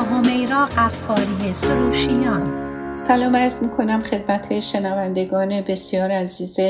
همیرا 0.00 0.66
قفاری 0.66 1.54
سروشیان. 1.54 2.60
سلام 2.92 3.36
عرض 3.36 3.62
می 3.62 3.70
کنم 3.70 4.02
خدمت 4.02 4.60
شنوندگان 4.60 5.60
بسیار 5.60 6.10
عزیز 6.10 6.60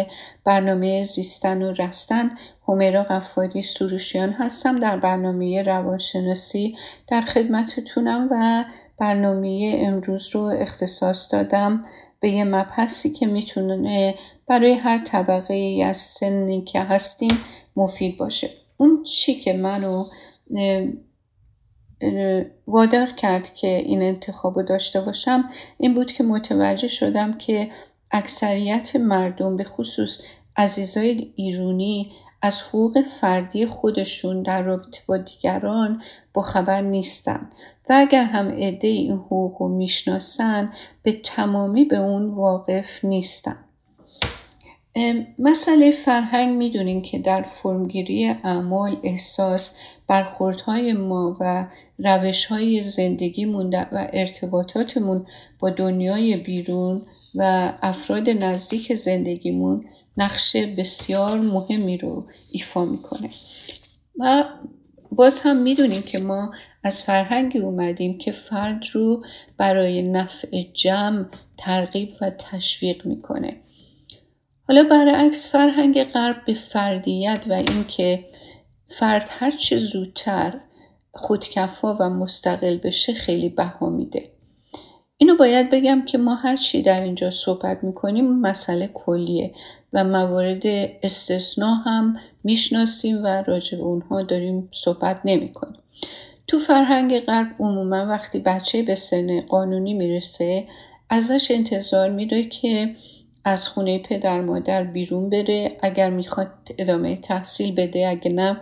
برنامه 0.45 1.05
زیستن 1.05 1.63
و 1.63 1.73
رستن. 1.73 2.31
همیرا 2.69 3.03
قفاری 3.03 3.63
سروشیان 3.63 4.31
هستم 4.31 4.79
در 4.79 4.97
برنامه 4.97 5.63
روانشناسی 5.63 6.77
در 7.09 7.21
خدمتتونم 7.21 8.29
و 8.31 8.65
برنامه 8.99 9.81
امروز 9.87 10.31
رو 10.35 10.43
اختصاص 10.43 11.33
دادم 11.33 11.85
به 12.21 12.31
یه 12.31 12.45
مبحثی 12.45 13.13
که 13.13 13.27
می‌تونه 13.27 14.15
برای 14.49 14.73
هر 14.73 14.99
طبقه 15.05 15.85
از 15.87 15.97
سنی 15.97 16.63
که 16.65 16.81
هستیم 16.81 17.39
مفید 17.77 18.19
باشه. 18.19 18.51
اون 18.77 19.05
چی 19.05 19.35
که 19.35 19.53
منو 19.53 20.05
وادار 22.67 23.07
کرد 23.07 23.55
که 23.55 23.69
این 23.69 24.03
انتخاب 24.03 24.57
رو 24.57 24.63
داشته 24.63 25.01
باشم 25.01 25.45
این 25.79 25.95
بود 25.95 26.13
که 26.13 26.25
متوجه 26.25 26.89
شدم 26.89 27.39
که 27.39 27.71
اکثریت 28.11 28.97
مردم 28.97 29.57
به 29.57 29.65
خصوص 29.65 30.23
عزیزای 30.57 31.33
ایرونی 31.37 32.13
از 32.43 32.63
حقوق 32.63 33.03
فردی 33.03 33.67
خودشون 33.67 34.43
در 34.43 34.63
رابطه 34.63 35.01
با 35.07 35.17
دیگران 35.17 36.03
با 36.35 36.43
خبر 36.43 36.81
نیستن. 36.81 37.51
و 37.89 37.93
اگر 37.93 38.25
هم 38.25 38.49
عده 38.49 38.89
این 38.89 39.13
حقوق 39.13 39.63
رو 39.63 39.69
می‌شناسن 39.69 40.73
به 41.03 41.13
تمامی 41.13 41.85
به 41.85 41.97
اون 41.97 42.31
واقف 42.31 43.05
نیستن. 43.05 43.57
مسئله 45.39 45.91
فرهنگ 45.91 46.57
می‌دونیم 46.57 47.03
که 47.03 47.19
در 47.19 47.43
فرمگیری 47.43 48.29
اعمال 48.29 48.97
احساس 49.03 49.77
برخوردهای 50.11 50.93
ما 50.93 51.37
و 51.41 51.67
روشهای 51.99 52.83
زندگیمون 52.83 53.75
و 53.75 54.09
ارتباطاتمون 54.13 55.27
با 55.59 55.71
دنیای 55.71 56.37
بیرون 56.37 57.03
و 57.35 57.73
افراد 57.83 58.31
نزدیک 58.31 58.95
زندگیمون 58.95 59.85
نقش 60.17 60.57
بسیار 60.57 61.41
مهمی 61.41 61.99
رو 61.99 62.27
ایفا 62.53 62.85
می‌کنه. 62.85 63.31
و 64.19 64.45
باز 65.13 65.41
هم 65.41 65.57
می‌دونیم 65.57 66.03
که 66.03 66.19
ما 66.19 66.55
از 66.85 67.03
فرهنگی 67.03 67.59
اومدیم 67.59 68.19
که 68.19 68.33
فرد 68.33 68.83
رو 68.93 69.25
برای 69.57 70.03
نفع 70.03 70.63
جمع 70.75 71.25
ترغیب 71.59 72.09
و 72.21 72.31
تشویق 72.31 73.07
می‌کنه. 73.07 73.57
حالا 74.69 74.83
برعکس 74.83 75.53
فرهنگ 75.53 76.05
غرب 76.05 76.45
به 76.47 76.55
فردیت 76.55 77.45
و 77.49 77.53
اینکه 77.53 78.25
فرد 78.91 79.29
هرچه 79.29 79.79
زودتر 79.79 80.55
خودکفا 81.13 81.97
و 82.01 82.03
مستقل 82.03 82.77
بشه 82.77 83.15
خیلی 83.15 83.49
بها 83.49 83.89
میده. 83.89 84.31
اینو 85.17 85.37
باید 85.37 85.71
بگم 85.71 86.03
که 86.07 86.19
ما 86.19 86.35
هر 86.35 86.57
چی 86.57 86.83
در 86.83 87.03
اینجا 87.03 87.31
صحبت 87.31 87.85
می‌کنیم 87.85 88.41
مسئله 88.41 88.91
کلیه 88.95 89.55
و 89.93 90.05
موارد 90.05 90.63
استثنا 91.03 91.75
هم 91.75 92.17
می‌شناسیم 92.45 93.25
و 93.25 93.27
راجع 93.27 93.79
به 93.79 93.85
اونها 93.85 94.23
داریم 94.23 94.69
صحبت 94.73 95.21
نمی‌کنیم. 95.25 95.81
تو 96.47 96.59
فرهنگ 96.59 97.21
غرب 97.21 97.55
عموما 97.59 98.07
وقتی 98.07 98.39
بچه 98.39 98.83
به 98.83 98.95
سن 98.95 99.41
قانونی 99.41 99.95
می‌رسه 99.95 100.69
ازش 101.11 101.51
انتظار 101.51 102.11
میره 102.11 102.49
که 102.49 102.97
از 103.45 103.69
خونه 103.69 103.99
پدر 103.99 104.41
مادر 104.41 104.85
بیرون 104.85 105.31
بره 105.31 105.73
اگر 105.83 106.11
می‌خواد 106.11 106.53
ادامه 106.79 107.17
تحصیل 107.17 107.75
بده 107.75 108.09
اگه 108.09 108.31
نه 108.31 108.57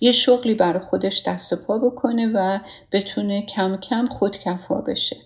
یه 0.00 0.12
شغلی 0.12 0.54
برای 0.54 0.80
خودش 0.82 1.22
دست 1.26 1.66
پا 1.66 1.78
بکنه 1.78 2.26
و 2.26 2.58
بتونه 2.92 3.46
کم 3.46 3.76
کم 3.76 4.06
خودکفا 4.06 4.80
بشه. 4.80 5.16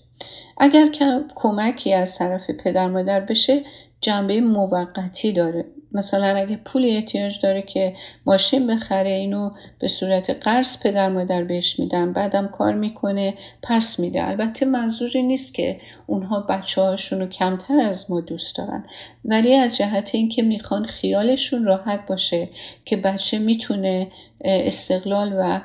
اگر 0.59 0.89
کمکی 1.35 1.95
از 1.95 2.19
طرف 2.19 2.51
پدر 2.51 2.89
مادر 2.89 3.21
بشه 3.21 3.65
جنبه 4.01 4.41
موقتی 4.41 5.33
داره. 5.33 5.65
مثلا 5.97 6.37
اگه 6.37 6.57
پولی 6.57 6.97
احتیاج 6.97 7.41
داره 7.41 7.63
که 7.63 7.95
ماشین 8.27 8.67
بخره 8.67 9.11
اینو 9.11 9.51
به 9.79 9.89
صورت 9.89 10.31
قرض 10.31 10.83
پدر 10.83 11.09
مادر 11.09 11.45
بهش 11.45 11.79
میدن 11.79 12.13
بعدم 12.13 12.49
کار 12.49 12.75
می‌کنه 12.75 13.35
پس 13.63 14.01
میده. 14.01 14.29
البته 14.29 14.67
منظوری 14.67 15.23
نیست 15.23 15.55
که 15.55 15.81
اونها 16.07 16.41
بچه 16.41 16.83
هاشون 16.83 17.21
رو 17.21 17.27
کمتر 17.27 17.81
از 17.81 18.11
ما 18.11 18.21
دوست 18.21 18.57
دارن. 18.59 18.85
ولی 19.25 19.55
از 19.55 19.77
جهت 19.77 20.11
اینکه 20.15 20.43
می‌خوان 20.43 20.85
خیالشون 20.85 21.65
راحت 21.65 22.07
باشه 22.07 22.49
که 22.85 22.97
بچه 22.97 23.39
می‌تونه 23.39 24.09
استقلال 24.45 25.35
و 25.39 25.61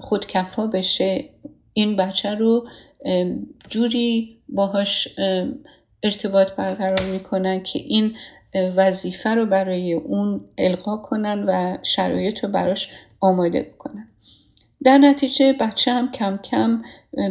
خودکفا 0.00 0.66
بشه 0.66 1.24
این 1.72 1.96
بچه 1.96 2.30
رو 2.30 2.68
جوری 3.68 4.38
باهاش 4.48 5.08
ارتباط 6.02 6.48
برقرار 6.48 7.10
می‌کنن 7.12 7.62
که 7.62 7.78
این 7.78 8.16
وظیفه 8.54 9.30
رو 9.30 9.46
برای 9.46 9.92
اون 9.92 10.40
القا 10.58 10.96
کنن 10.96 11.44
و 11.48 11.78
شرایط 11.82 12.44
رو 12.44 12.50
براش 12.50 12.92
آماده 13.20 13.62
بکنن. 13.62 14.08
در 14.84 14.98
نتیجه 14.98 15.52
بچه 15.52 15.92
هم 15.92 16.12
کم 16.12 16.36
کم 16.36 16.82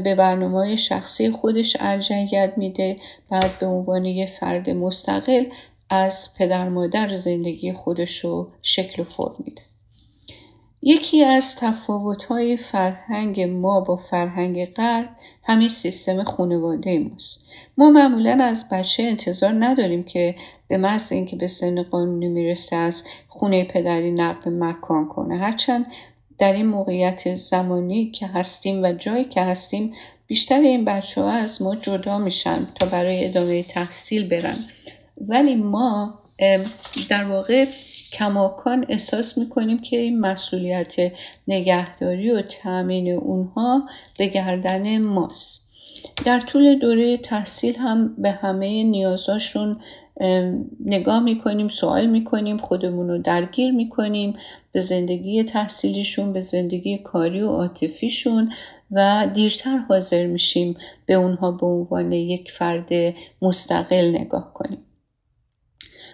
به 0.03 0.15
برنامه 0.15 0.75
شخصی 0.75 1.31
خودش 1.31 1.77
ارجعیت 1.79 2.53
میده 2.57 2.97
بعد 3.29 3.59
به 3.59 3.65
عنوان 3.65 4.05
یه 4.05 4.25
فرد 4.25 4.69
مستقل 4.69 5.43
از 5.89 6.35
پدر 6.37 6.69
مادر 6.69 7.15
زندگی 7.15 7.73
خودش 7.73 8.19
رو 8.19 8.51
شکل 8.61 9.01
و 9.01 9.05
فرم 9.05 9.35
میده. 9.45 9.61
یکی 10.81 11.23
از 11.23 11.55
تفاوت‌های 11.55 12.57
فرهنگ 12.57 13.41
ما 13.41 13.79
با 13.81 13.95
فرهنگ 13.95 14.65
غرب 14.65 15.09
همین 15.43 15.69
سیستم 15.69 16.23
خانواده 16.23 16.99
ماست 16.99 17.49
ما 17.77 17.89
معمولا 17.89 18.43
از 18.43 18.69
بچه 18.71 19.03
انتظار 19.03 19.55
نداریم 19.59 20.03
که 20.03 20.35
به 20.69 20.77
محض 20.77 21.11
اینکه 21.11 21.35
به 21.35 21.47
سن 21.47 21.83
قانونی 21.83 22.27
می‌رسه 22.27 22.75
از 22.75 23.03
خونه 23.27 23.65
پدری 23.65 24.11
نقل 24.11 24.51
مکان 24.51 25.07
کنه. 25.07 25.37
هرچند 25.37 25.85
در 26.37 26.53
این 26.53 26.65
موقعیت 26.65 27.35
زمانی 27.35 28.11
که 28.11 28.27
هستیم 28.27 28.83
و 28.83 28.91
جایی 28.91 29.23
که 29.23 29.41
هستیم 29.41 29.93
بیشتر 30.27 30.59
این 30.59 30.85
بچه 30.85 31.21
ها 31.21 31.31
از 31.31 31.61
ما 31.61 31.75
جدا 31.75 32.17
میشن 32.17 32.67
تا 32.75 32.85
برای 32.85 33.25
ادامه 33.25 33.63
تحصیل 33.63 34.27
برن. 34.27 34.57
ولی 35.27 35.55
ما 35.55 36.19
در 37.09 37.23
واقع 37.23 37.65
کماکان 38.13 38.85
احساس 38.89 39.37
می‌کنیم 39.37 39.81
که 39.81 39.97
این 39.97 40.19
مسئولیت 40.19 40.95
نگهداری 41.47 42.31
و 42.31 42.41
تأمین 42.41 43.11
اونها 43.11 43.83
به 44.17 44.27
گردن 44.27 45.01
ماست. 45.01 45.69
در 46.25 46.39
طول 46.39 46.79
دوره 46.79 47.17
تحصیل 47.17 47.75
هم 47.75 48.15
به 48.17 48.31
همه 48.31 48.83
نیازاشون 48.83 49.81
نگاه 50.85 51.23
می‌کنیم 51.23 51.67
سوال 51.67 52.05
می‌کنیم 52.05 52.57
خودمون 52.57 53.07
رو 53.07 53.17
درگیر 53.17 53.71
می‌کنیم 53.71 54.35
به 54.71 54.79
زندگی 54.79 55.43
تحصیلیشون 55.43 56.33
به 56.33 56.41
زندگی 56.41 56.97
کاری 56.97 57.41
و 57.41 57.47
عاطفیشون 57.47 58.51
و 58.91 59.27
دیرتر 59.33 59.77
حاضر 59.77 60.25
میشیم 60.25 60.77
به 61.05 61.13
اونها 61.13 61.51
به 61.51 61.65
عنوان 61.65 62.11
یک 62.11 62.51
فرد 62.51 62.89
مستقل 63.41 64.15
نگاه 64.15 64.53
کنیم. 64.53 64.79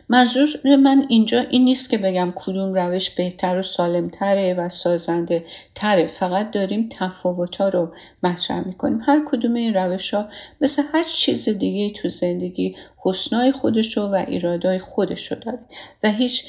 منظور 0.09 0.75
من 0.75 1.05
اینجا 1.09 1.39
این 1.39 1.65
نیست 1.65 1.89
که 1.89 1.97
بگم 1.97 2.33
کدوم 2.35 2.73
روش 2.73 3.09
بهتر 3.09 3.59
و 3.59 3.61
سالمتره 3.61 4.53
و 4.53 4.69
سازنده 4.69 5.45
تره 5.75 6.07
فقط 6.07 6.51
داریم 6.51 6.89
تفاوت 6.91 7.61
رو 7.61 7.93
مطرح 8.23 8.67
می‌کنیم. 8.67 8.99
هر 9.05 9.25
کدوم 9.25 9.53
این 9.53 9.73
روش 9.73 10.13
ها 10.13 10.27
مثل 10.61 10.83
هر 10.93 11.03
چیز 11.03 11.49
دیگه 11.49 11.93
تو 11.93 12.09
زندگی 12.09 12.75
حسنای 12.97 13.51
خودشو 13.51 14.01
و 14.01 14.25
ایرادای 14.27 14.79
خودشو 14.79 15.35
داره. 15.35 15.59
و 16.03 16.11
هیچ 16.11 16.45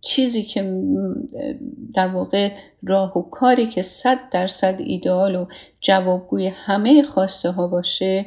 چیزی 0.00 0.42
که 0.42 0.82
در 1.94 2.08
واقع 2.08 2.50
راه 2.82 3.18
و 3.18 3.22
کاری 3.22 3.66
که 3.66 3.82
صد 3.82 4.18
درصد 4.30 4.80
ایدئال 4.80 5.36
و 5.36 5.46
جوابگوی 5.80 6.46
همه 6.46 7.02
خواسته 7.02 7.50
ها 7.50 7.66
باشه 7.66 8.26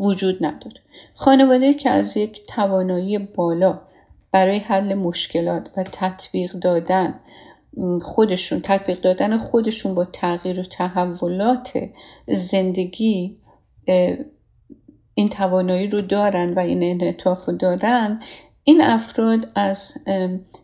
وجود 0.00 0.44
نداره. 0.44 0.80
خانواده 1.14 1.74
که 1.74 1.90
از 1.90 2.16
یک 2.16 2.46
توانایی 2.46 3.18
بالا 3.18 3.80
برای 4.32 4.58
حل 4.58 4.94
مشکلات 4.94 5.70
و 5.76 5.84
تطبیق 5.92 6.52
دادن 6.52 7.20
خودشون 8.02 8.60
تطبیق 8.60 9.00
دادن 9.00 9.38
خودشون 9.38 9.94
با 9.94 10.04
تغییر 10.04 10.60
و 10.60 10.62
تحولات 10.62 11.78
زندگی 12.28 13.36
این 15.14 15.28
توانایی 15.28 15.88
رو 15.88 16.00
دارن 16.00 16.54
و 16.54 16.58
این 16.58 16.82
انعطاف 16.82 17.48
رو 17.48 17.56
دارن 17.56 18.20
این 18.64 18.82
افراد 18.82 19.48
از 19.54 19.94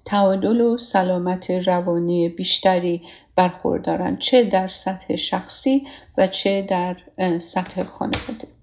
تعادل 0.05 0.61
و 0.61 0.79
سلامت 0.79 1.51
روانی 1.51 2.29
بیشتری 2.29 3.03
برخوردارن 3.37 4.17
چه 4.17 4.45
در 4.45 4.69
سطح 4.69 5.17
شخصی 5.17 5.87
و 6.19 6.27
چه 6.27 6.63
در 6.63 6.97
سطح 7.39 7.83
خانواده. 7.83 8.56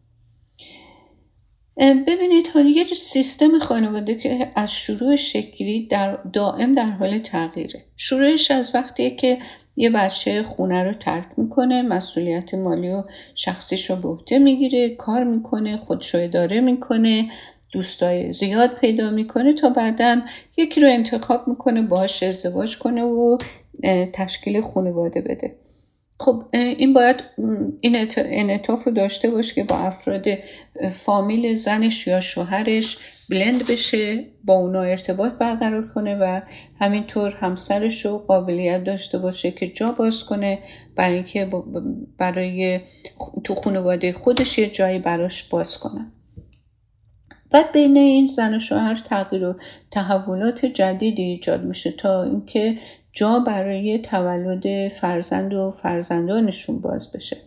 ببینید 1.77 2.47
یه 2.55 2.85
سیستم 2.95 3.59
خانواده 3.59 4.15
که 4.15 4.51
از 4.55 4.71
شروع 4.73 5.15
شکلی 5.15 5.87
در 5.87 6.15
دائم 6.15 6.75
در 6.75 6.89
حال 6.89 7.19
تغییره. 7.19 7.83
شروعش 7.97 8.51
از 8.51 8.75
وقتی 8.75 9.09
که 9.09 9.37
یه 9.77 9.89
بچه 9.89 10.43
خونه 10.43 10.83
رو 10.83 10.93
ترک 10.93 11.25
می‌کنه 11.37 11.81
مسئولیت 11.81 12.53
مالی 12.53 12.89
و 12.89 13.03
شخصیش 13.35 13.89
رو 13.89 13.95
به 13.95 14.07
عهده 14.07 14.37
می‌گیره 14.37 14.95
کار 14.95 15.23
می‌کنه 15.23 15.77
خودش 15.77 16.15
رو 16.15 16.23
اداره 16.23 16.61
می‌کنه 16.61 17.31
دوستای 17.71 18.33
زیاد 18.33 18.75
پیدا 18.75 19.09
می‌کنه 19.09 19.53
تا 19.53 19.69
بعدا 19.69 20.21
یکی 20.57 20.81
رو 20.81 20.89
انتخاب 20.89 21.47
می‌کنه 21.47 21.81
باهاش 21.81 22.23
ازدواج 22.23 22.77
کنه 22.77 23.03
و 23.03 23.37
تشکیل 24.13 24.61
خانواده 24.61 25.21
بده. 25.21 25.55
خب 26.19 26.43
این 26.53 26.93
باید 26.93 27.23
این 27.81 28.07
انعطاف 28.17 28.83
رو 28.83 28.91
داشته 28.91 29.29
باشه 29.29 29.55
که 29.55 29.63
با 29.63 29.75
افراد 29.75 30.25
فامیل 30.91 31.55
زنش 31.55 32.07
یا 32.07 32.21
شوهرش 32.21 32.97
بلند 33.29 33.67
بشه 33.67 34.25
با 34.43 34.53
اونا 34.53 34.81
ارتباط 34.81 35.33
برقرار 35.33 35.87
کنه 35.87 36.15
و 36.15 36.41
همینطور 36.79 37.31
همسرش 37.31 38.05
رو 38.05 38.17
قابلیت 38.17 38.83
داشته 38.83 39.17
باشه 39.17 39.51
که 39.51 39.67
جا 39.67 39.91
باز 39.91 40.25
کنه 40.25 40.59
برای 40.95 41.15
اینکه 41.15 41.49
برای 42.17 42.79
تو 43.43 43.55
خانواده 43.55 44.13
خودش 44.13 44.57
یه 44.57 44.69
جایی 44.69 44.99
براش 44.99 45.43
باز 45.43 45.77
کنه. 45.77 46.11
بعد 47.51 47.71
بین 47.71 47.97
این 47.97 48.25
زن 48.25 48.55
و 48.55 48.59
شوهر 48.59 49.01
تغییر 49.05 49.45
و 49.45 49.55
تحولات 49.91 50.65
جدیدی 50.65 51.23
ایجاد 51.23 51.63
میشه 51.63 51.91
تا 51.91 52.23
اینکه 52.23 52.77
جا 53.13 53.39
برای 53.39 53.99
تولد 53.99 54.87
فرزند 54.87 55.53
و 55.53 55.71
فرزندانشون 55.71 56.81
باز 56.81 57.11
بشه. 57.15 57.37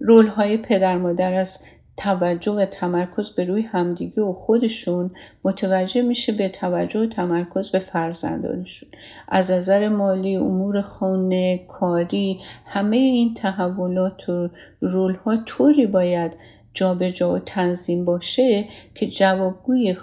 رول 0.00 0.26
های 0.26 0.56
پدر 0.56 0.98
مادر 0.98 1.34
از 1.34 1.58
توجه 1.96 2.52
و 2.52 2.64
تمرکز 2.64 3.30
به 3.30 3.44
روی 3.44 3.62
همدیگه 3.62 4.22
و 4.22 4.32
خودشون 4.32 5.10
متوجه 5.44 6.02
میشه 6.02 6.32
به 6.32 6.48
توجه 6.48 7.00
و 7.00 7.06
تمرکز 7.06 7.70
به 7.70 7.78
فرزندانشون. 7.78 8.88
از 9.28 9.50
نظر 9.50 9.88
مالی 9.88 10.36
امور 10.36 10.80
خانه 10.80 11.60
کاری 11.68 12.40
همه 12.66 12.96
این 12.96 13.34
تحولات 13.34 14.28
و 14.28 14.48
رول 14.80 15.14
ها 15.14 15.36
طوری 15.36 15.86
باید 15.86 16.36
جابجا 16.74 17.10
جا 17.10 17.32
و 17.32 17.38
تنظیم 17.38 18.04
باشه 18.04 18.64
که 18.94 19.06
جوابگوی 19.06 19.96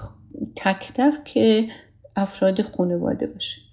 تک 0.56 0.94
که 1.26 1.68
افراد 2.16 2.62
خانواده 2.62 3.28
باشه. 3.28 3.67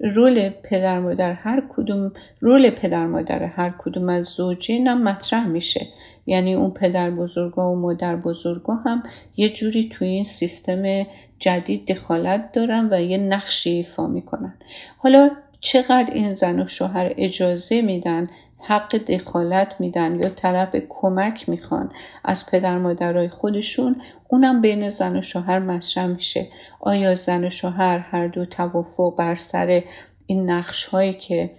رول 0.00 0.50
پدر 0.62 1.00
مادر 1.00 1.32
هر 1.32 1.62
کدوم 1.68 2.12
رول 2.40 2.70
پدر 2.70 3.06
مادر 3.06 3.42
هر 3.42 3.74
کدوم 3.78 4.08
از 4.08 4.26
زوجین 4.26 4.86
هم 4.86 5.02
مطرح 5.02 5.46
میشه. 5.46 5.86
یعنی 6.26 6.54
اون 6.54 6.70
پدر 6.70 7.10
بزرگا 7.10 7.72
و 7.72 7.76
مادر 7.76 8.16
بزرگا 8.16 8.74
هم 8.74 9.02
یه 9.36 9.48
جوری 9.48 9.88
توی 9.88 10.08
این 10.08 10.24
سیستم 10.24 11.06
جدید 11.38 11.92
دخالت 11.92 12.52
دارن 12.52 12.88
و 12.92 13.00
یه 13.00 13.18
نقشی 13.18 13.70
ایفا 13.70 14.06
می‌کنن. 14.06 14.54
حالا 14.98 15.30
چقدر 15.60 16.14
این 16.14 16.34
زن 16.34 16.60
و 16.60 16.66
شوهر 16.66 17.14
اجازه 17.16 17.82
میدن 17.82 18.28
حق 18.58 18.96
دخالت 18.96 19.68
میدن 19.78 20.20
یا 20.22 20.28
طلب 20.28 20.82
کمک 20.88 21.48
می‌خوان 21.48 21.90
از 22.24 22.50
پدر 22.50 22.78
مادرای 22.78 23.28
خودشون 23.28 23.96
اونم 24.28 24.60
بین 24.60 24.90
زن 24.90 25.16
و 25.16 25.22
شوهر 25.22 25.58
مطرح 25.58 26.06
میشه. 26.06 26.46
آیا 26.80 27.14
زن 27.14 27.44
و 27.44 27.50
شوهر 27.50 27.98
هر 27.98 28.28
دو 28.28 28.44
توافق 28.44 29.16
بر 29.16 29.36
سر 29.36 29.82
این 30.26 30.50
نقش 30.50 30.84
هایی 30.84 31.14
که 31.14 31.50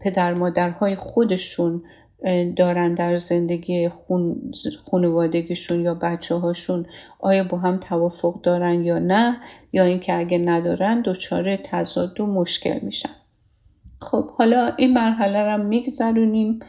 پدر 0.00 0.34
مادرهای 0.34 0.96
خودشون 0.96 1.82
دارن 2.56 2.94
در 2.94 3.16
زندگی 3.16 3.88
خون 3.88 4.52
خانوادگیشون 4.90 5.80
یا 5.80 5.94
بچه 5.94 6.34
هاشون 6.34 6.86
آیا 7.20 7.44
با 7.44 7.58
هم 7.58 7.76
توافق 7.76 8.40
دارن 8.42 8.84
یا 8.84 8.98
نه؟ 8.98 9.36
یا 9.72 9.84
اینکه 9.84 10.18
اگه 10.18 10.38
ندارن 10.38 11.02
دچار 11.02 11.56
تضاد 11.56 12.20
و 12.20 12.26
مشکل 12.26 12.78
میشن. 12.82 13.10
خب 14.06 14.30
حالا 14.30 14.72
این 14.76 14.92
مرحله 14.92 15.42
رو 15.42 15.62
میگذرونیم. 15.62 16.60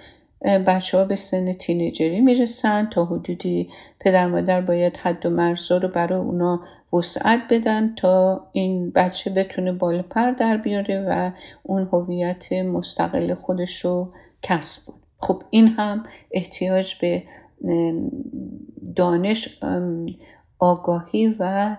بچه 0.67 0.97
ها 0.97 1.05
به 1.05 1.15
سن 1.15 1.53
تینیجری 1.53 2.21
می‌رسن 2.21 2.89
تا 2.91 3.05
حدودی 3.05 3.69
پدر 3.99 4.27
مادر 4.27 4.61
باید 4.61 4.97
حد 4.97 5.25
و 5.25 5.29
مرزا 5.29 5.77
رو 5.77 5.87
برای 5.87 6.19
اونا 6.19 6.61
وسعت 6.93 7.39
بدن 7.49 7.95
تا 7.95 8.47
این 8.51 8.91
بچه 8.91 9.29
بتونه 9.29 9.71
بالا 9.71 10.03
پر 10.03 10.31
در 10.31 10.57
بیاره 10.57 11.05
و 11.09 11.31
اون 11.63 11.89
هویت 11.91 12.53
مستقل 12.53 13.33
خودش 13.33 13.85
رو 13.85 14.13
کسب 14.41 14.85
کنه. 14.85 14.97
خب 15.19 15.43
این 15.49 15.67
هم 15.67 16.03
احتیاج 16.31 16.95
به 16.95 17.23
دانش 18.95 19.59
آگاهی 20.59 21.35
و 21.39 21.77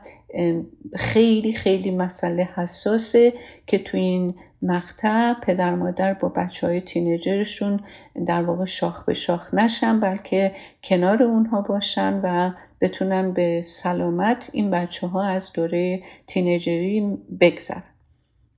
خیلی 0.96 1.52
خیلی 1.52 1.90
مسئله 1.90 2.48
حساسه 2.54 3.32
که 3.66 3.78
تو 3.78 3.96
این 3.96 4.34
مقطع 4.62 5.34
پدر 5.42 5.74
مادر 5.74 6.14
با 6.14 6.28
بچه 6.28 6.66
های 6.66 6.80
تینیجرشون 6.80 7.80
در 8.26 8.42
واقع 8.42 8.64
شاخ 8.64 9.04
به 9.04 9.14
شاخ 9.14 9.54
نشن 9.54 10.00
بلکه 10.00 10.52
کنار 10.84 11.22
اونها 11.22 11.60
باشن 11.60 12.20
و 12.22 12.50
بتونن 12.80 13.32
به 13.32 13.62
سلامت 13.66 14.50
این 14.52 14.70
بچه 14.70 15.06
ها 15.06 15.24
از 15.24 15.52
دوره 15.52 16.02
تینیجری 16.26 17.18
بگذرن. 17.40 17.82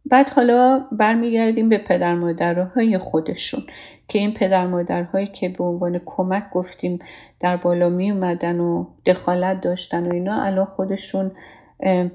بعد 0.07 0.29
حالا 0.29 0.87
برمیگردیم 0.93 1.69
به 1.69 1.79
پدر 1.79 2.15
مادرهای 2.15 2.99
خودشون 2.99 3.61
که 4.09 4.19
این 4.19 4.35
پدر 4.35 4.67
مادرهایی 4.67 5.27
که 5.27 5.49
به 5.49 5.65
عنوان 5.65 6.01
کمک 6.07 6.51
گفتیم 6.51 6.99
در 7.41 7.57
بالا 7.57 7.89
می 7.89 8.11
اومدن 8.11 8.61
و 8.61 8.87
دخالت 9.07 9.61
داشتن 9.61 10.07
و 10.07 10.13
اینا 10.13 10.43
الان 10.43 10.65
خودشون 10.65 11.33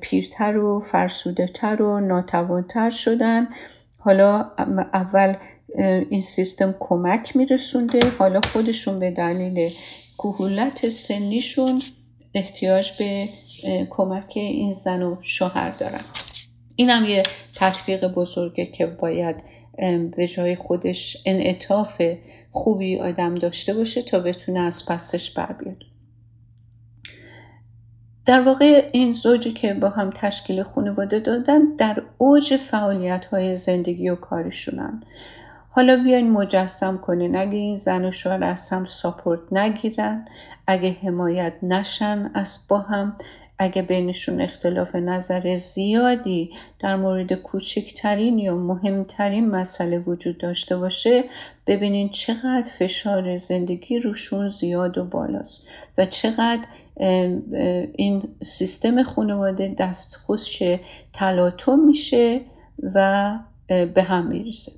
پیرتر 0.02 0.58
و 0.58 0.80
فرسوده 0.80 1.50
تر 1.56 1.82
و 1.82 2.00
ناتوانتر 2.00 2.90
شدن. 2.90 3.48
حالا 4.00 4.52
اول 4.94 5.36
این 6.10 6.22
سیستم 6.22 6.76
کمک 6.80 7.36
میرسونده. 7.36 8.00
حالا 8.20 8.42
خودشون 8.54 9.00
به 9.00 9.12
دلیل 9.12 9.70
کهولت 10.18 10.90
سنیشون 10.90 11.82
احتیاج 12.34 12.92
به 13.00 13.28
کمک 13.90 14.32
این 14.36 14.74
زن 14.74 15.04
و 15.04 15.16
شوهر 15.22 15.70
دارن. 15.70 16.02
این 16.76 16.90
هم 16.90 17.06
یه 17.06 17.24
تطبیق 17.56 18.08
بزرگه 18.08 18.66
که 18.66 18.86
باید 18.86 19.44
به 20.18 20.28
جای 20.28 20.56
خودش 20.56 21.18
انعطاف 21.26 22.02
خوبی 22.52 23.00
آدم 23.00 23.36
داشته 23.36 23.74
باشه 23.74 24.02
تا 24.02 24.20
بتونه 24.20 24.60
از 24.60 24.86
پسش 24.86 25.30
بر 25.30 25.56
بیاد. 25.60 25.78
در 28.26 28.42
واقع 28.42 28.90
این 28.92 29.14
زوجی 29.14 29.54
که 29.54 29.74
با 29.74 29.90
هم 29.90 30.10
تشکیل 30.16 30.64
خانواده 30.64 31.20
دادن 31.20 31.76
در 31.78 32.02
اوج 32.18 32.56
فعالیت 32.56 33.26
های 33.26 33.56
زندگی 33.56 34.10
و 34.10 34.16
کارشونن. 34.16 35.04
حالا 35.70 36.04
بیاین 36.04 36.32
مجسم 36.32 36.98
کنین. 36.98 37.36
اگه 37.36 37.58
این 37.58 37.76
زن 37.76 38.06
و 38.06 38.12
شوهر 38.12 38.44
از 38.44 38.70
هم 38.70 38.86
ساپورت 38.86 39.54
نگیرن 39.54 40.28
اگه 40.68 40.92
حمایت 40.92 41.54
نشن 41.64 42.32
از 42.34 42.66
با 42.70 42.80
هم 42.80 43.16
اگه 43.60 43.82
بینشون 43.82 44.42
اختلاف 44.42 44.96
نظر 44.96 45.58
زیادی 45.58 46.52
در 46.80 46.96
مورد 46.96 47.34
کوچکترین 47.34 48.40
یا 48.40 48.56
مهمترین 48.56 49.50
مسئله 49.50 50.00
وجود 50.00 50.38
داشته 50.38 50.78
باشه 50.78 51.24
ببینین 51.68 52.10
چقدر 52.10 52.72
فشار 52.80 53.38
زندگی 53.38 54.00
روشون 54.00 54.50
زیاد 54.50 54.98
و 54.98 55.04
بالاست 55.04 55.70
و 55.98 56.06
چقدر 56.06 56.66
این 57.96 58.24
سیستم 58.44 59.04
خانواده 59.04 59.76
دستخوش 59.80 60.64
تلاطم 61.14 61.80
میشه 61.80 62.42
و 62.96 63.40
به 63.68 64.04
هم 64.04 64.28
میریزه 64.28 64.72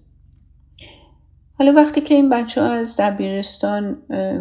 حالا 1.59 1.73
وقتی 1.73 2.01
که 2.01 2.15
این 2.15 2.29
بچه 2.29 2.61
ها 2.61 2.71
از 2.71 2.97
دبیرستان 2.97 3.97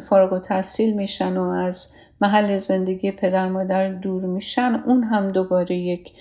فارغ 0.09 0.33
و 0.33 0.39
تحصیل 0.39 0.95
میشن 0.95 1.37
و 1.37 1.43
از 1.43 1.93
محل 2.21 2.59
زندگی 2.59 3.11
پدر 3.11 3.49
مادر 3.49 3.93
دور 3.93 4.27
میشن 4.27 4.83
اون 4.87 5.05
هم 5.05 5.29
دوباره 5.29 5.77
یک 5.77 6.13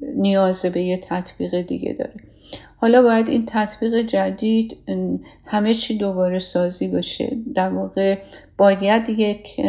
نیاز 0.00 0.66
به 0.66 0.82
یه 0.82 1.00
تطبیق 1.08 1.62
دیگه 1.62 1.92
داره. 1.92 2.14
حالا 2.80 3.02
باید 3.02 3.28
این 3.28 3.46
تطبیق 3.46 4.06
جدید 4.06 4.76
همه 5.44 5.74
چی 5.74 5.98
دوباره 5.98 6.38
سازی 6.38 6.88
باشه. 6.88 7.36
در 7.54 7.68
واقع 7.68 8.18
باید 8.58 9.08
یک 9.08 9.60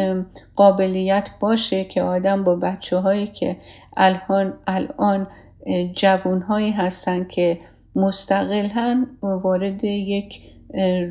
قابلیت 0.56 1.28
باشه 1.40 1.84
که 1.84 2.02
آدم 2.02 2.44
با 2.44 2.56
بچه 2.56 2.96
هایی 2.96 3.26
که 3.26 3.56
الان, 3.96 4.54
الان 4.66 5.26
جوون 5.94 6.42
هایی 6.42 6.70
هستن 6.70 7.24
که 7.24 7.58
مستقل 7.96 8.66
هن 8.66 9.06
وارد 9.22 9.84
یک 9.84 10.40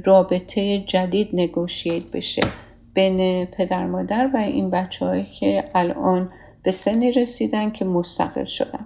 رابطه 0.06 0.80
جدید 0.80 1.30
نگوشیت 1.34 2.04
بشه. 2.14 2.42
بین 2.94 3.46
پدر 3.46 3.86
مادر 3.86 4.30
و 4.34 4.38
این 4.38 4.70
بچه 4.70 5.06
هایی 5.06 5.28
که 5.40 5.64
الان 5.76 6.30
به 6.64 6.72
سنی 6.72 7.12
رسیدن 7.12 7.72
که 7.72 7.86
مستقل 7.86 8.46
شدن. 8.46 8.86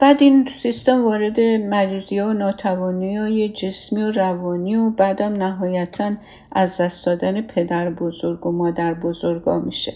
بعد 0.00 0.22
این 0.22 0.46
سیستم 0.46 1.04
وارد 1.04 1.40
مریضی 1.40 2.20
و 2.20 2.32
ناتوانی 2.32 3.18
و 3.18 3.48
جسمی 3.48 4.02
و 4.02 4.10
روانی 4.10 4.76
و 4.76 4.90
بعدم 4.90 5.32
نهایتا 5.42 6.12
از 6.52 6.80
دست 6.80 7.06
دادن 7.06 7.40
پدر 7.40 7.90
بزرگ 7.90 8.46
و 8.46 8.52
مادر 8.52 8.94
بزرگا 8.94 9.58
میشه. 9.58 9.92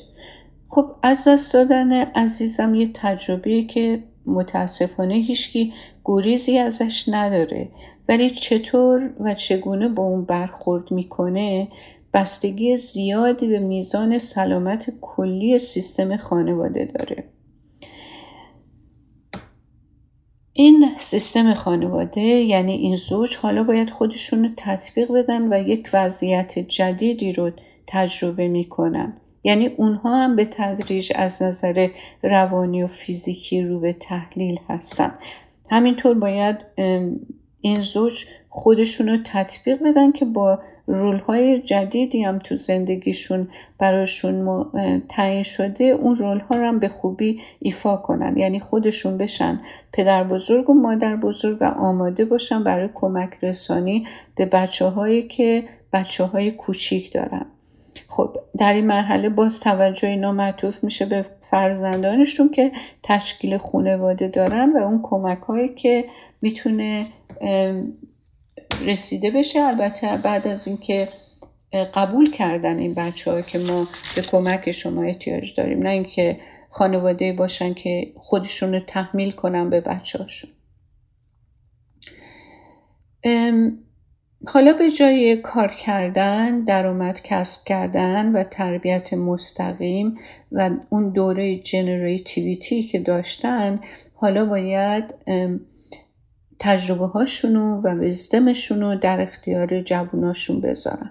خب 0.69 0.85
از 1.03 1.29
دست 1.29 1.55
دادن 1.55 1.93
عزیزم 1.93 2.75
یه 2.75 2.91
تجربه 2.95 3.63
که 3.63 4.03
متاسفانه 4.27 5.15
هیچکی 5.15 5.73
گریزی 6.05 6.59
ازش 6.59 7.05
نداره. 7.09 7.69
ولی 8.09 8.31
چطور 8.31 9.11
و 9.21 9.35
چگونه 9.35 9.89
با 9.89 10.03
اون 10.03 10.25
برخورد 10.25 10.93
می‌کنه 10.93 11.69
بستگی 12.15 12.77
زیادی 12.77 13.49
به 13.49 13.59
میزان 13.59 14.19
سلامت 14.19 14.93
کلی 15.01 15.59
سیستم 15.59 16.17
خانواده 16.17 16.85
داره. 16.85 17.25
این 20.53 20.91
سیستم 20.99 21.55
خانواده 21.55 22.21
یعنی 22.21 22.73
این 22.73 22.97
زوج 22.97 23.37
حالا 23.37 23.65
باید 23.65 23.91
خودشون 23.91 24.45
رو 24.45 24.51
تطبیق 24.57 25.13
بدن 25.13 25.53
و 25.53 25.69
یک 25.69 25.91
وضعیت 25.93 26.59
جدیدی 26.59 27.33
رو 27.33 27.51
تجربه 27.87 28.49
می‌کنن. 28.49 29.17
یعنی 29.45 29.67
اونها 29.67 30.17
هم 30.17 30.37
به 30.37 30.45
تدریج 30.45 31.13
از 31.15 31.43
نظر 31.43 31.89
روانی 32.23 32.83
و 32.83 32.89
فیزیکی 32.89 33.63
رو 33.63 33.81
به 33.81 33.93
تحلیل 33.93 34.59
هستن. 34.69 35.15
همینطور 35.71 36.15
باید 36.15 36.57
این 37.61 37.83
زوج 37.83 38.25
خودشون 38.55 39.09
رو 39.09 39.17
تطبیق 39.25 39.83
بدن 39.83 40.13
که 40.13 40.25
با 40.25 40.59
رول 40.87 41.19
های 41.19 41.61
جدیدی 41.61 42.23
هم 42.23 42.39
تو 42.39 42.57
زندگیشون 42.57 43.49
براشون 43.79 44.67
تعیین 45.09 45.43
شده 45.43 45.85
اون 45.85 46.17
رول 46.17 46.39
ها 46.39 46.57
رو 46.57 46.65
هم 46.65 46.79
به 46.79 46.89
خوبی 46.89 47.41
ایفا 47.59 47.97
کنن. 47.97 48.39
یعنی 48.39 48.61
خودشون 48.61 49.19
بشن 49.19 49.61
پدر 49.93 50.25
بزرگ 50.25 50.71
و 50.71 50.75
مادر 50.75 51.17
بزرگ 51.17 51.59
و 51.61 51.65
آماده 51.65 52.25
باشن 52.25 52.65
برای 52.65 52.89
کمک 52.95 53.39
رسانی 53.43 54.07
به 54.37 54.47
بچه 54.47 54.85
هایی 54.85 55.29
که 55.29 55.65
بچه 55.93 56.25
های 56.25 56.51
کوچیک 56.51 57.13
دارن. 57.13 57.47
خب 58.09 58.37
در 58.59 58.73
این 58.73 58.87
مرحله 58.87 59.29
باز 59.29 59.61
توجه 59.61 60.09
اینا 60.09 60.33
معطوف 60.33 60.85
میشه 60.85 61.07
به 61.07 61.27
فرزندانشون 61.43 62.49
که 62.49 62.73
تشکیل 63.03 63.59
خانواده 63.59 64.29
دارن 64.29 64.73
و 64.73 64.77
اون 64.77 65.01
کمک 65.03 65.39
هایی 65.39 65.69
که 65.69 66.05
می‌تونه 66.43 67.07
رسیده 68.87 69.31
بشه. 69.31 69.61
البته 69.61 70.17
بعد 70.17 70.49
از 70.49 70.69
اینکه 70.69 71.09
قبول 71.95 72.31
کردن 72.31 72.79
این 72.79 72.95
بچه 72.95 73.31
ها 73.31 73.43
که 73.43 73.59
ما 73.59 73.87
به 74.17 74.23
کمک 74.23 74.73
شما 74.73 75.03
احتیاج 75.03 75.55
داریم. 75.55 75.79
نه 75.79 75.89
اینکه 75.89 76.41
خانواده 76.71 77.33
باشن 77.33 77.75
که 77.75 78.13
خودشون 78.17 78.75
رو 78.75 78.81
تحمیل 78.81 79.31
کنن 79.31 79.71
به 79.71 79.81
بچه 79.81 80.19
هاشون 80.19 80.51
حالا 84.47 84.73
به 84.73 84.91
جای 84.91 85.37
کار 85.37 85.69
کردن 85.69 86.65
درآمد 86.65 87.21
کسب 87.25 87.65
کردن 87.65 88.33
و 88.33 88.45
تربیت 88.45 89.13
مستقیم 89.13 90.15
و 90.53 90.71
اون 90.91 91.13
دوره 91.13 91.59
جنریتیویتی 91.59 92.83
که 92.83 92.99
داشتن 92.99 93.81
حالا 94.15 94.45
باید 94.45 95.05
تجربه 96.65 97.07
هاشونو 97.07 97.81
و 97.81 97.89
وزدمشونو 97.89 98.97
در 98.97 99.21
اختیار 99.21 99.83
جووناشون 99.83 100.61
بذارن. 100.61 101.11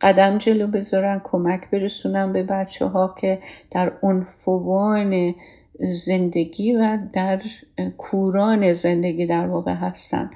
قدم 0.00 0.38
جلو 0.38 0.66
بذارن 0.66 1.20
کمک 1.24 1.70
برسونن 1.70 2.32
به 2.32 2.42
بچه 2.42 2.86
ها 2.86 3.14
که 3.20 3.38
در 3.70 3.92
فوان 4.28 5.34
زندگی 6.04 6.72
و 6.72 6.98
در 7.12 7.40
کوران 7.98 8.72
زندگی 8.72 9.26
در 9.26 9.46
واقع 9.46 9.74
هستن. 9.74 10.30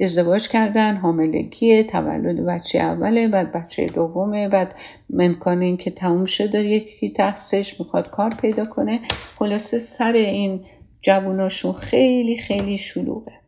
ازدواج 0.00 0.48
کردن 0.48 0.96
حاملگی 0.96 1.82
تولد 1.82 2.46
بچه 2.46 2.78
اوله 2.78 3.28
بعد 3.28 3.52
بچه 3.52 3.86
دومه 3.86 4.48
بعد 4.48 4.74
امکان 5.18 5.60
این 5.60 5.76
که 5.76 5.90
تموم 5.90 6.24
شده 6.24 6.64
یکی 6.64 7.10
تحصیلش 7.10 7.80
می‌خواد 7.80 8.10
کار 8.10 8.30
پیدا 8.30 8.64
کنه. 8.64 9.00
خلاصه 9.38 9.78
سر 9.78 10.12
این 10.12 10.60
جووناشون 11.02 11.72
خیلی 11.72 12.38
خیلی 12.38 12.78
شلوغه. 12.78 13.43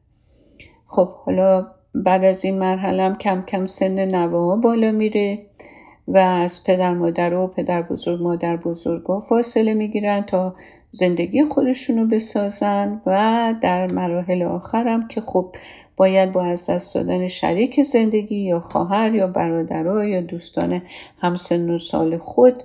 خب 0.87 1.09
حالا 1.09 1.67
بعد 1.95 2.25
از 2.25 2.45
این 2.45 2.59
مرحله 2.59 3.03
هم 3.03 3.17
کم 3.17 3.43
کم 3.43 3.67
سن 3.67 4.05
نوه 4.05 4.61
بالا 4.61 4.91
میره 4.91 5.47
و 6.09 6.19
از 6.19 6.65
پدر 6.65 6.95
مادر 6.95 7.35
و 7.35 7.47
پدر 7.47 7.83
بزرگ 7.83 8.23
مادر 8.23 8.57
بزرگ 8.57 9.21
فاصله 9.29 9.75
می‌گیرن 9.75 10.23
تا 10.23 10.55
زندگی 10.93 11.45
خودشونو 11.45 12.07
بسازن 12.07 13.01
و 13.07 13.55
در 13.63 13.93
مراحل 13.93 14.43
آخرم 14.43 15.09
که 15.09 15.21
خب 15.21 15.55
باید 15.97 16.33
با 16.33 16.45
از 16.45 16.71
دست 16.71 16.95
دادن 16.95 17.29
شریک 17.29 17.83
زندگی 17.83 18.37
یا 18.37 18.61
خواهر 18.61 19.15
یا 19.15 19.27
برادرها 19.27 20.05
یا 20.05 20.21
دوستان 20.21 20.83
همسن 21.21 21.71
و 21.71 21.79
سال 21.79 22.19
خود 22.19 22.63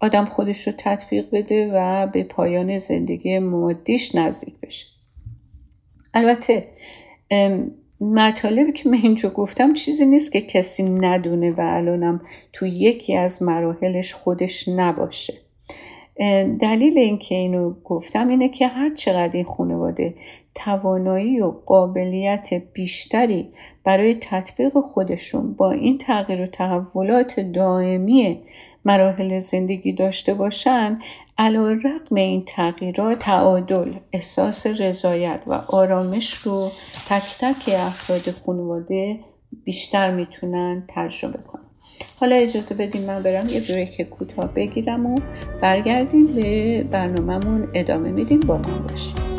آدم 0.00 0.24
خودش 0.24 0.66
رو 0.66 0.72
تطبیق 0.78 1.26
بده 1.32 1.70
و 1.74 2.06
به 2.06 2.24
پایان 2.24 2.78
زندگی 2.78 3.38
مادیش 3.38 4.14
نزدیک 4.14 4.54
بشه. 4.62 4.86
البته 6.14 6.68
مطالبی 8.00 8.72
که 8.72 8.88
من 8.88 8.98
اینجا 9.02 9.28
گفتم 9.28 9.74
چیزی 9.74 10.06
نیست 10.06 10.32
که 10.32 10.40
کسی 10.40 10.82
ندونه 10.82 11.50
و 11.50 11.60
الانم 11.60 12.20
تو 12.52 12.66
یکی 12.66 13.16
از 13.16 13.42
مراحلش 13.42 14.14
خودش 14.14 14.68
نباشه. 14.68 15.34
دلیل 16.60 16.98
اینکه 16.98 17.34
اینو 17.34 17.74
گفتم 17.84 18.28
اینه 18.28 18.48
که 18.48 18.66
هر 18.66 18.94
چقدر 18.94 19.32
این 19.32 19.44
خانواده 19.44 20.14
توانایی 20.54 21.40
و 21.40 21.50
قابلیت 21.50 22.54
بیشتری 22.72 23.48
برای 23.84 24.14
تطبیق 24.14 24.72
خودشون 24.72 25.54
با 25.54 25.70
این 25.72 25.98
تغییر 25.98 26.40
و 26.40 26.46
تحولات 26.46 27.40
دائمی 27.40 28.40
مراحل 28.84 29.38
زندگی 29.38 29.92
داشته 29.92 30.34
باشن 30.34 30.98
علا 31.38 31.72
رقم 31.72 32.14
این 32.16 32.44
تغییرات 32.44 33.18
تعادل 33.18 33.92
احساس 34.12 34.66
رضایت 34.66 35.40
و 35.46 35.60
آرامش 35.72 36.34
رو 36.34 36.70
تک 37.08 37.22
تک 37.40 37.70
افراد 37.78 38.30
خانواده 38.46 39.20
بیشتر 39.64 40.10
می‌تونن 40.10 40.84
تجربه 40.88 41.38
کنن. 41.38 41.62
حالا 42.20 42.36
اجازه 42.36 42.74
بدیم 42.74 43.02
من 43.02 43.22
برم 43.22 43.48
یه 43.48 43.60
بریک 43.70 44.02
کوتاه 44.02 44.54
بگیرم 44.54 45.06
و 45.06 45.18
برگردیم 45.62 46.26
به 46.26 46.82
برنامهمون. 46.82 47.68
ادامه 47.74 48.10
میدیم. 48.10 48.40
با 48.40 48.58
من 48.58 48.82
باشیم 48.88 49.33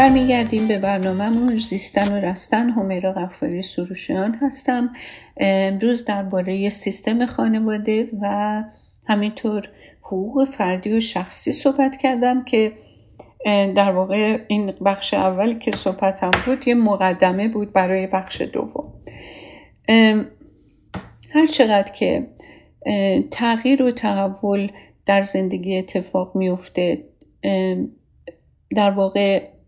برمیگردیم 0.00 0.68
به 0.68 0.78
برنامهمون. 0.78 1.56
زیستن 1.56 2.12
و 2.12 2.20
رستن 2.20 2.70
همیرا 2.70 3.12
غفاری 3.12 3.62
سروشیان 3.62 4.34
هستم. 4.34 4.90
امروز 5.36 6.04
درباره 6.04 6.70
سیستم 6.70 7.26
خانواده 7.26 8.08
و 8.20 8.64
همینطور 9.06 9.68
حقوق 10.02 10.44
فردی 10.44 10.92
و 10.92 11.00
شخصی 11.00 11.52
صحبت 11.52 11.96
کردم 11.96 12.44
که 12.44 12.72
در 13.76 13.92
واقع 13.92 14.44
این 14.48 14.72
بخش 14.84 15.14
اول 15.14 15.58
که 15.58 15.72
صحبتم 15.72 16.30
بود 16.46 16.68
یه 16.68 16.74
مقدمه 16.74 17.48
بود 17.48 17.72
برای 17.72 18.06
بخش 18.06 18.40
دوم. 18.40 18.92
هر 21.30 21.46
چقدر 21.50 21.92
که 21.92 22.26
تغییر 23.30 23.82
و 23.82 23.92
تحول 23.92 24.72
در 25.06 25.22
زندگی 25.22 25.78
اتفاق 25.78 26.36
میفته 26.36 27.04
در 28.76 28.90
واقع 28.90 29.59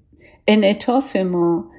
انعطاف 0.46 1.16
ما 1.16 1.70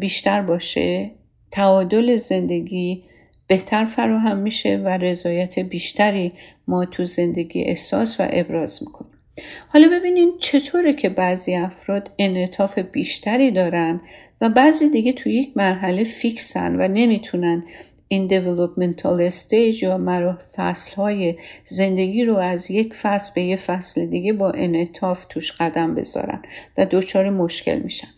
بیشتر 0.00 0.42
باشه 0.42 1.10
تعادل 1.50 2.16
زندگی 2.16 3.02
بهتر 3.46 3.84
فراهم 3.84 4.36
میشه 4.36 4.76
و 4.76 4.88
رضایت 4.88 5.58
بیشتری 5.58 6.32
ما 6.68 6.84
تو 6.84 7.04
زندگی 7.04 7.62
احساس 7.62 8.20
و 8.20 8.26
ابراز 8.30 8.82
می‌کنیم. 8.82 9.10
حالا 9.68 9.88
ببینین 9.88 10.32
چطوره 10.38 10.92
که 10.92 11.08
بعضی 11.08 11.54
افراد 11.54 12.10
انعطاف 12.18 12.78
بیشتری 12.78 13.50
دارن 13.50 14.00
و 14.40 14.48
بعضی 14.48 14.90
دیگه 14.90 15.12
تو 15.12 15.28
یک 15.28 15.52
مرحله 15.56 16.04
فیکسن 16.04 16.80
و 16.80 16.88
نمی‌تونن 16.88 17.64
این 18.12 18.28
developmental 18.28 19.20
استیج 19.20 19.82
یا 19.82 20.38
فصل 20.56 20.96
های 20.96 21.36
زندگی 21.66 22.24
رو 22.24 22.36
از 22.36 22.70
یک 22.70 22.94
فصل 22.94 23.32
به 23.34 23.42
یک 23.42 23.60
فصل 23.60 24.06
دیگه 24.06 24.32
با 24.32 24.50
انعطاف 24.50 25.24
توش 25.24 25.52
قدم 25.52 25.94
بذارن 25.94 26.42
و 26.78 26.86
دچار 26.90 27.30
مشکل 27.30 27.78
میشن. 27.78 28.08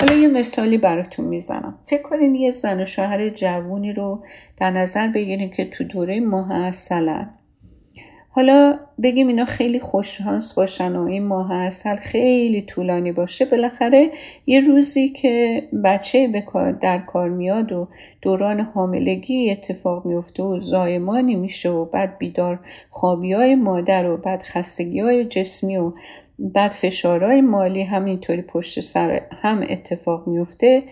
حالا 0.00 0.14
یه 0.14 0.28
مثالی 0.28 0.78
براتون 0.78 1.24
می‌زنم. 1.24 1.78
فکر 1.86 2.02
کنین 2.02 2.34
یه 2.34 2.50
زن 2.50 2.82
و 2.82 2.86
شوهر 2.86 3.28
جوونی 3.28 3.92
رو 3.92 4.24
در 4.56 4.70
نظر 4.70 5.08
بگیرین 5.08 5.50
که 5.50 5.64
تو 5.64 5.84
دوره 5.84 6.20
ماه 6.20 6.52
اصلن 6.52 7.30
حالا 8.36 8.78
بگیم 9.02 9.28
اینا 9.28 9.44
خیلی 9.44 9.80
خوششانس 9.80 10.54
باشن 10.54 10.96
و 10.96 11.06
این 11.06 11.26
ماه 11.26 11.52
اصل 11.52 11.96
خیلی 11.96 12.62
طولانی 12.62 13.12
باشه 13.12 13.44
بالاخره 13.44 14.10
یه 14.46 14.60
روزی 14.60 15.08
که 15.08 15.62
بچه 15.84 16.28
به 16.28 16.44
در 16.80 16.98
کار 16.98 17.28
میاد 17.28 17.72
و 17.72 17.88
دوران 18.22 18.60
حاملگی 18.60 19.50
اتفاق 19.50 20.06
میفته 20.06 20.42
و 20.42 20.60
زایمانی 20.60 21.34
میشه 21.34 21.68
و 21.68 21.84
بعد 21.84 22.18
بیدار 22.18 22.60
خوابی 22.90 23.32
های 23.32 23.54
مادر 23.54 24.10
و 24.10 24.16
بعد 24.16 24.42
خستگی 24.42 25.00
های 25.00 25.24
جسمی 25.24 25.76
و 25.76 25.92
بعد 26.38 26.70
فشارهای 26.70 27.40
مالی 27.40 27.82
همینطوری 27.82 28.42
پشت 28.42 28.80
سر 28.80 29.22
هم 29.42 29.66
اتفاق 29.68 30.26
میفته 30.26 30.82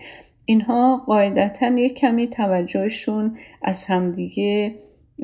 اینها 0.45 1.03
قاعدتا 1.07 1.67
یک 1.67 1.93
کمی 1.93 2.27
توجهشون 2.27 3.37
از 3.61 3.85
همدیگه 3.85 4.75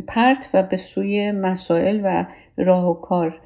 پرت 0.07 0.49
و 0.53 0.63
به 0.63 0.77
سوی 0.77 1.31
مسائل 1.31 2.01
و 2.03 2.25
راه 2.57 2.89
و 2.89 2.93
کار 2.93 3.41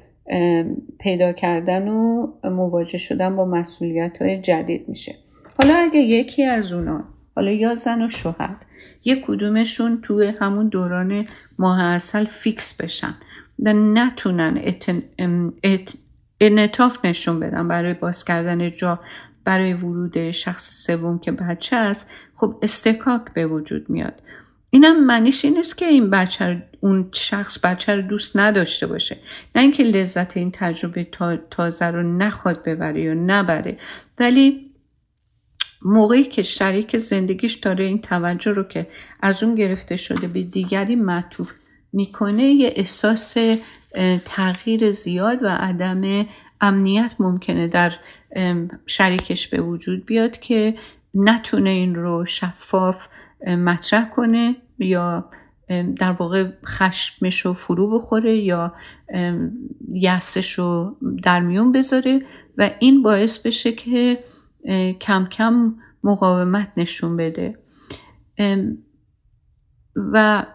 پیدا 1.00 1.32
کردن 1.32 1.88
و 1.88 2.26
مواجه 2.44 2.98
شدن 2.98 3.36
با 3.36 3.44
مسئولیت 3.44 4.22
های 4.22 4.40
جدید 4.40 4.88
میشه. 4.88 5.14
حالا 5.58 5.74
اگه 5.74 6.00
یکی 6.00 6.44
از 6.44 6.72
اونا 6.72 7.04
حالا 7.36 7.50
یا 7.50 7.74
زن 7.74 8.02
و 8.02 8.08
شوهر 8.08 8.56
یک 9.04 9.24
کدومشون 9.26 10.00
توی 10.02 10.26
همون 10.26 10.68
دوران 10.68 11.26
ماه 11.58 11.82
اصل 11.82 12.24
فیکس 12.24 12.82
بشن 12.82 13.14
و 13.58 13.72
نتونن 13.72 14.74
انعطاف 16.40 17.04
نشون 17.04 17.40
بدن 17.40 17.68
برای 17.68 17.94
باز 17.94 18.24
کردن 18.24 18.70
جا 18.70 19.00
برای 19.44 19.72
ورود 19.72 20.30
شخص 20.30 20.86
سوم 20.86 21.18
که 21.18 21.32
بچه 21.32 21.76
است 21.76 22.10
خب 22.34 22.58
استکاک 22.62 23.22
به 23.34 23.46
وجود 23.46 23.90
میاد. 23.90 24.22
اینم 24.74 25.06
معنیش 25.06 25.44
این 25.44 25.56
نیست 25.56 25.78
که 25.78 25.86
این 25.86 26.10
بچه 26.10 26.62
اون 26.80 27.08
شخص 27.12 27.58
بچه 27.64 27.96
رو 27.96 28.02
دوست 28.02 28.36
نداشته 28.36 28.86
باشه. 28.86 29.16
نه 29.54 29.62
اینکه 29.62 29.82
لذت 29.82 30.36
این 30.36 30.50
تجربه 30.50 31.08
تازه 31.50 31.86
رو 31.86 32.16
نخواد 32.16 32.64
ببره 32.64 33.02
یا 33.02 33.14
نبره. 33.14 33.78
ولی 34.18 34.70
موقعی 35.82 36.24
که 36.24 36.42
شریک 36.42 36.98
زندگیش 36.98 37.54
داره 37.54 37.84
این 37.84 38.00
توجه 38.00 38.50
رو 38.52 38.62
که 38.62 38.86
از 39.20 39.42
اون 39.42 39.54
گرفته 39.54 39.96
شده 39.96 40.26
به 40.26 40.42
دیگری 40.42 40.96
معطوف 40.96 41.52
می‌کنه 41.92 42.44
یه 42.44 42.72
احساس 42.76 43.36
تغییر 44.24 44.90
زیاد 44.92 45.42
و 45.42 45.48
عدم 45.48 46.26
امنیت 46.60 47.10
ممکنه 47.18 47.68
در 47.68 47.92
شریکش 48.86 49.48
به 49.48 49.60
وجود 49.60 50.06
بیاد 50.06 50.40
که 50.40 50.74
نتونه 51.14 51.70
این 51.70 51.94
رو 51.94 52.26
شفاف 52.26 53.08
مطرح 53.46 54.10
کنه. 54.10 54.56
یا 54.78 55.30
در 55.98 56.12
واقع 56.12 56.48
خشمش 56.66 57.40
رو 57.40 57.54
فرو 57.54 57.98
بخوره 57.98 58.36
یا 58.36 58.74
یسش 59.92 60.52
رو 60.52 60.96
در 61.22 61.40
میون 61.40 61.72
بذاره 61.72 62.22
و 62.58 62.70
این 62.78 63.02
باعث 63.02 63.38
بشه 63.38 63.72
که 63.72 64.24
کم 65.00 65.26
کم 65.26 65.74
مقاومت 66.04 66.72
نشون 66.76 67.16
بده. 67.16 67.58
و 69.96 70.46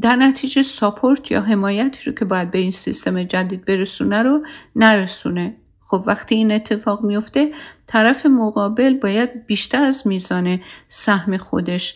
در 0.00 0.16
نتیجه 0.16 0.62
ساپورت 0.62 1.30
یا 1.30 1.42
حمایتی 1.42 2.04
رو 2.06 2.12
که 2.12 2.24
باید 2.24 2.50
به 2.50 2.58
این 2.58 2.72
سیستم 2.72 3.22
جدید 3.22 3.64
برسونه 3.64 4.22
رو 4.22 4.46
نرسونه. 4.76 5.56
خب 5.80 6.04
وقتی 6.06 6.34
این 6.34 6.52
اتفاق 6.52 7.04
میفته 7.04 7.50
طرف 7.86 8.26
مقابل 8.26 8.94
باید 8.94 9.46
بیشتر 9.46 9.84
از 9.84 10.06
میزان 10.06 10.60
سهم 10.88 11.36
خودش 11.36 11.94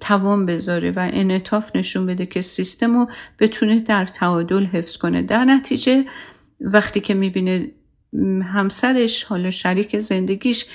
توان 0.00 0.46
بذاره 0.46 0.90
و 0.90 1.10
انعطاف 1.12 1.76
نشون 1.76 2.06
بده 2.06 2.26
که 2.26 2.42
سیستم 2.42 2.98
رو 2.98 3.08
بتونه 3.38 3.80
در 3.80 4.06
تعادل 4.06 4.64
حفظ 4.64 4.96
کنه. 4.96 5.22
در 5.22 5.44
نتیجه 5.44 6.04
وقتی 6.60 7.00
که 7.00 7.14
می‌بینه 7.14 7.70
همسرش 8.44 9.24
حالا 9.24 9.50
شریک 9.50 9.98
زندگیش 9.98 10.66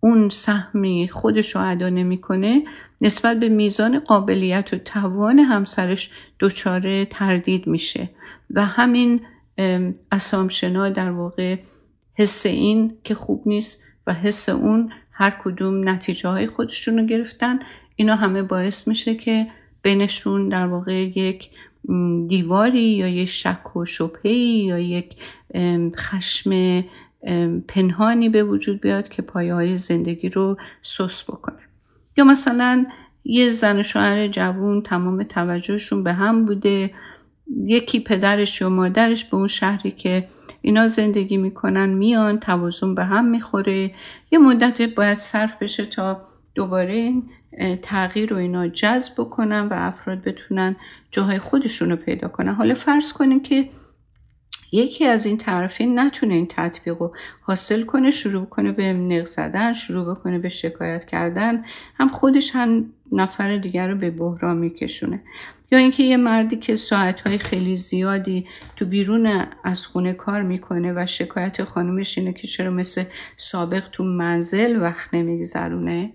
اون 0.00 0.28
سهمی 0.28 1.08
خودش 1.12 1.56
رو 1.56 1.70
ادا 1.70 1.88
نمی‌کنه 1.88 2.62
نسبت 3.00 3.40
به 3.40 3.48
میزان 3.48 3.98
قابلیت 3.98 4.74
و 4.74 4.78
توان 4.78 5.38
همسرش 5.38 6.10
دچار 6.40 7.04
تردید 7.04 7.66
میشه. 7.66 8.10
و 8.50 8.64
همین 8.64 9.20
اسامشنا 10.12 10.90
در 10.90 11.10
واقع 11.10 11.56
حس 12.14 12.46
این 12.46 12.92
که 13.04 13.14
خوب 13.14 13.42
نیست 13.46 13.84
و 14.06 14.14
حس 14.14 14.48
اون 14.48 14.92
هر 15.12 15.36
کدوم 15.44 15.88
نتیجه 15.88 16.28
های 16.28 16.46
خودشون 16.46 16.98
رو 16.98 17.06
گرفتن. 17.06 17.58
اینا 17.96 18.16
همه 18.16 18.42
باعث 18.42 18.88
میشه 18.88 19.14
که 19.14 19.46
بینشون 19.82 20.48
در 20.48 20.66
واقع 20.66 20.94
یک 20.94 21.50
دیواری 22.28 22.82
یا 22.82 23.08
یک 23.08 23.28
شک 23.28 23.76
و 23.76 23.84
شبهی 23.84 24.64
یا 24.64 24.78
یک 24.78 25.16
خشم 25.96 26.84
پنهانی 27.68 28.28
به 28.28 28.44
وجود 28.44 28.80
بیاد 28.80 29.08
که 29.08 29.22
پایه 29.22 29.78
زندگی 29.78 30.28
رو 30.28 30.56
سوس 30.82 31.24
بکنه. 31.24 31.58
یا 32.16 32.24
مثلا 32.24 32.86
یه 33.24 33.50
زن 33.50 33.82
شوهر 33.82 34.28
جوون 34.28 34.82
تمام 34.82 35.22
توجهشون 35.22 36.04
به 36.04 36.12
هم 36.12 36.46
بوده. 36.46 36.90
یکی 37.64 38.00
پدرش 38.00 38.60
یا 38.60 38.68
مادرش 38.68 39.24
به 39.24 39.36
اون 39.36 39.48
شهری 39.48 39.90
که 39.90 40.28
اینا 40.62 40.88
زندگی 40.88 41.36
می‌کنن 41.36 41.88
میان 41.88 42.40
توازن 42.40 42.94
به 42.94 43.04
هم 43.04 43.24
می‌خوره. 43.24 43.94
یه 44.32 44.38
مدت 44.38 44.94
باید 44.94 45.18
صرف 45.18 45.62
بشه 45.62 45.86
تا 45.86 46.28
دوباره 46.54 47.12
تغییر 47.82 48.30
رو 48.30 48.36
اینا 48.36 48.68
جذب 48.68 49.12
بکنن 49.18 49.60
و 49.60 49.72
افراد 49.72 50.22
بتونن 50.22 50.76
جاهای 51.10 51.38
خودشون 51.38 51.90
رو 51.90 51.96
پیدا 51.96 52.28
کنن. 52.28 52.54
حالا 52.54 52.74
فرض 52.74 53.12
کنیم 53.12 53.42
که 53.42 53.68
یکی 54.72 55.04
از 55.04 55.26
این 55.26 55.36
طرفین 55.36 55.98
نتونه 55.98 56.34
این 56.34 56.46
تطبیق 56.50 57.02
رو 57.02 57.16
حاصل 57.40 57.82
کنه 57.82 58.10
شروع 58.10 58.46
کنه 58.46 58.72
به 58.72 58.92
نق 58.92 59.26
زدن 59.26 59.72
شروع 59.72 60.14
بکنه 60.14 60.38
به 60.38 60.48
شکایت 60.48 61.06
کردن 61.06 61.64
هم 62.00 62.08
خودش 62.08 62.50
هم 62.54 62.92
نفر 63.12 63.56
دیگر 63.56 63.88
رو 63.88 63.98
به 63.98 64.10
بحران 64.10 64.56
میکشونه. 64.56 65.22
یا 65.72 65.78
اینکه 65.78 66.02
یه 66.02 66.16
مردی 66.16 66.56
که 66.56 66.76
ساعتهای 66.76 67.38
خیلی 67.38 67.78
زیادی 67.78 68.46
تو 68.76 68.84
بیرون 68.84 69.46
از 69.64 69.86
خونه 69.86 70.12
کار 70.12 70.42
می‌کنه 70.42 70.92
و 70.92 71.06
شکایت 71.06 71.64
خانومش 71.64 72.18
اینه 72.18 72.32
که 72.32 72.48
چرا 72.48 72.70
مثل 72.70 73.04
سابق 73.36 73.88
تو 73.92 74.04
منزل 74.04 74.82
وقت 74.82 75.14
نمیگذرونه؟ 75.14 76.12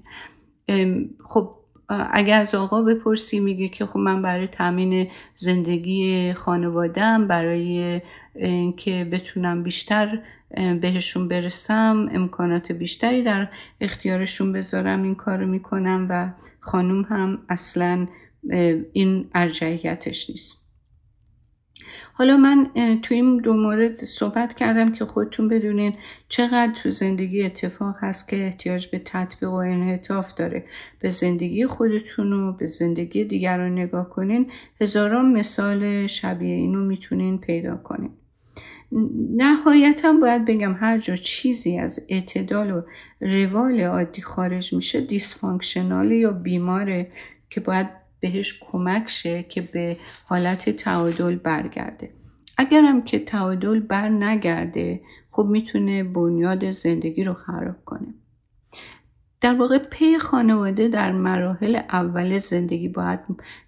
خب 1.30 1.56
اگر 2.12 2.40
از 2.40 2.56
آقا 2.56 2.82
بپرسی 2.82 3.40
میگه 3.40 3.68
که 3.68 3.86
خب 3.86 3.98
من 3.98 4.22
برای 4.22 4.48
تامین 4.48 5.08
زندگی 5.38 6.34
خانوادم 6.34 7.28
برای 7.28 8.02
اینکه 8.36 9.08
بتونم 9.12 9.64
بیشتر 9.64 10.20
بهشون 10.82 11.28
برسم 11.28 12.10
امکانات 12.12 12.72
بیشتری 12.72 13.24
در 13.24 13.48
اختیارشون 13.82 14.54
بذارم 14.54 15.04
این 15.04 15.16
کارو 15.16 15.46
می‌کنم 15.48 16.08
و 16.10 16.32
خانوم 16.60 17.02
هم 17.02 17.40
اصلا 17.50 18.08
این 18.94 19.30
ارجعیتش 19.36 20.30
نیست. 20.30 20.61
حالا 22.14 22.38
من 22.38 22.70
تو 23.02 23.14
این 23.14 23.38
دو 23.38 23.54
مورد 23.54 24.06
صحبت 24.06 24.54
کردم 24.54 24.92
که 24.92 25.06
خودتون 25.06 25.48
بدونین 25.48 25.94
چقدر 26.30 26.74
تو 26.84 26.92
زندگی 26.92 27.44
اتفاق 27.44 27.96
هست 28.00 28.30
که 28.30 28.46
احتیاج 28.46 28.88
به 28.88 29.02
تطبیق 29.06 29.50
و 29.50 29.56
انعطاف 29.56 30.34
داره. 30.34 30.64
به 31.00 31.10
زندگی 31.10 31.66
خودتون 31.66 32.34
و 32.34 32.54
به 32.54 32.68
زندگی 32.68 33.26
دیگران 33.26 33.72
نگاه 33.72 34.10
کنین. 34.10 34.52
هزاران 34.82 35.32
مثال 35.32 36.08
شبیه 36.08 36.56
اینو 36.56 36.86
می‌تونین 36.86 37.38
پیدا 37.38 37.76
کنین. 37.76 38.10
نهایتا 39.36 40.14
باید 40.14 40.46
بگم 40.46 40.74
هر 40.74 40.98
جا 40.98 41.16
چیزی 41.16 41.78
از 41.80 42.06
اعتدال 42.10 42.72
و 42.72 42.82
روال 43.22 43.82
عادی 43.82 44.22
خارج 44.22 44.74
میشه 44.74 45.02
دیسفانکشنال 45.02 46.12
یا 46.12 46.32
بیماره 46.32 47.12
که 47.50 47.60
باید 47.60 48.01
بهش 48.22 48.60
کمک 48.60 49.10
شه 49.10 49.44
که 49.44 49.62
به 49.62 49.98
حالت 50.26 50.70
تعادل 50.70 51.36
برگرده. 51.36 52.10
اگرم 52.58 53.02
که 53.02 53.20
تعادل 53.20 53.80
بر 53.80 54.10
نگرده 54.10 55.02
خب 55.32 55.46
می‌تونه 55.50 56.04
بنیاد 56.04 56.72
زندگی 56.72 57.24
رو 57.24 57.34
خراب 57.34 57.86
کنه. 57.86 58.14
در 59.42 59.54
واقع 59.54 59.78
پی 59.78 60.18
خانواده 60.18 60.88
در 60.88 61.12
مراحل 61.12 61.76
اول 61.76 62.38
زندگی 62.38 62.88
باید 62.88 63.20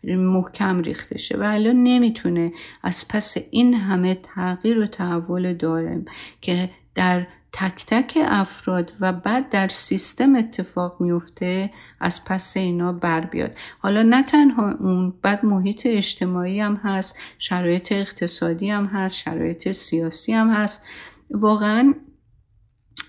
محکم 0.03 0.81
ریخته 0.81 1.17
شه 1.17 1.37
و 1.37 1.43
الان 1.43 1.83
نمی‌تونه 1.83 2.51
از 2.83 3.07
پس 3.07 3.37
این 3.51 3.73
همه 3.73 4.15
تغییر 4.15 4.79
و 4.79 4.87
تحول 4.87 5.53
دارم 5.53 6.05
که 6.41 6.69
در 6.95 7.27
تک 7.53 7.85
تک 7.87 8.17
افراد 8.21 8.93
و 8.99 9.13
بعد 9.13 9.49
در 9.49 9.67
سیستم 9.67 10.35
اتفاق 10.35 11.01
میفته 11.01 11.71
از 11.99 12.25
پس 12.25 12.57
اینا 12.57 12.93
بر 12.93 13.21
بیاد. 13.21 13.51
حالا 13.79 14.03
نه 14.03 14.23
تنها 14.23 14.71
اون 14.71 15.13
بعد 15.21 15.45
محیط 15.45 15.85
اجتماعی 15.85 16.59
هم 16.59 16.75
هست 16.75 17.19
شرایط 17.39 17.91
اقتصادی 17.91 18.69
هم 18.69 18.85
هست 18.85 19.15
شرایط 19.15 19.71
سیاسی 19.71 20.33
هم 20.33 20.49
هست. 20.49 20.85
واقعا 21.29 21.93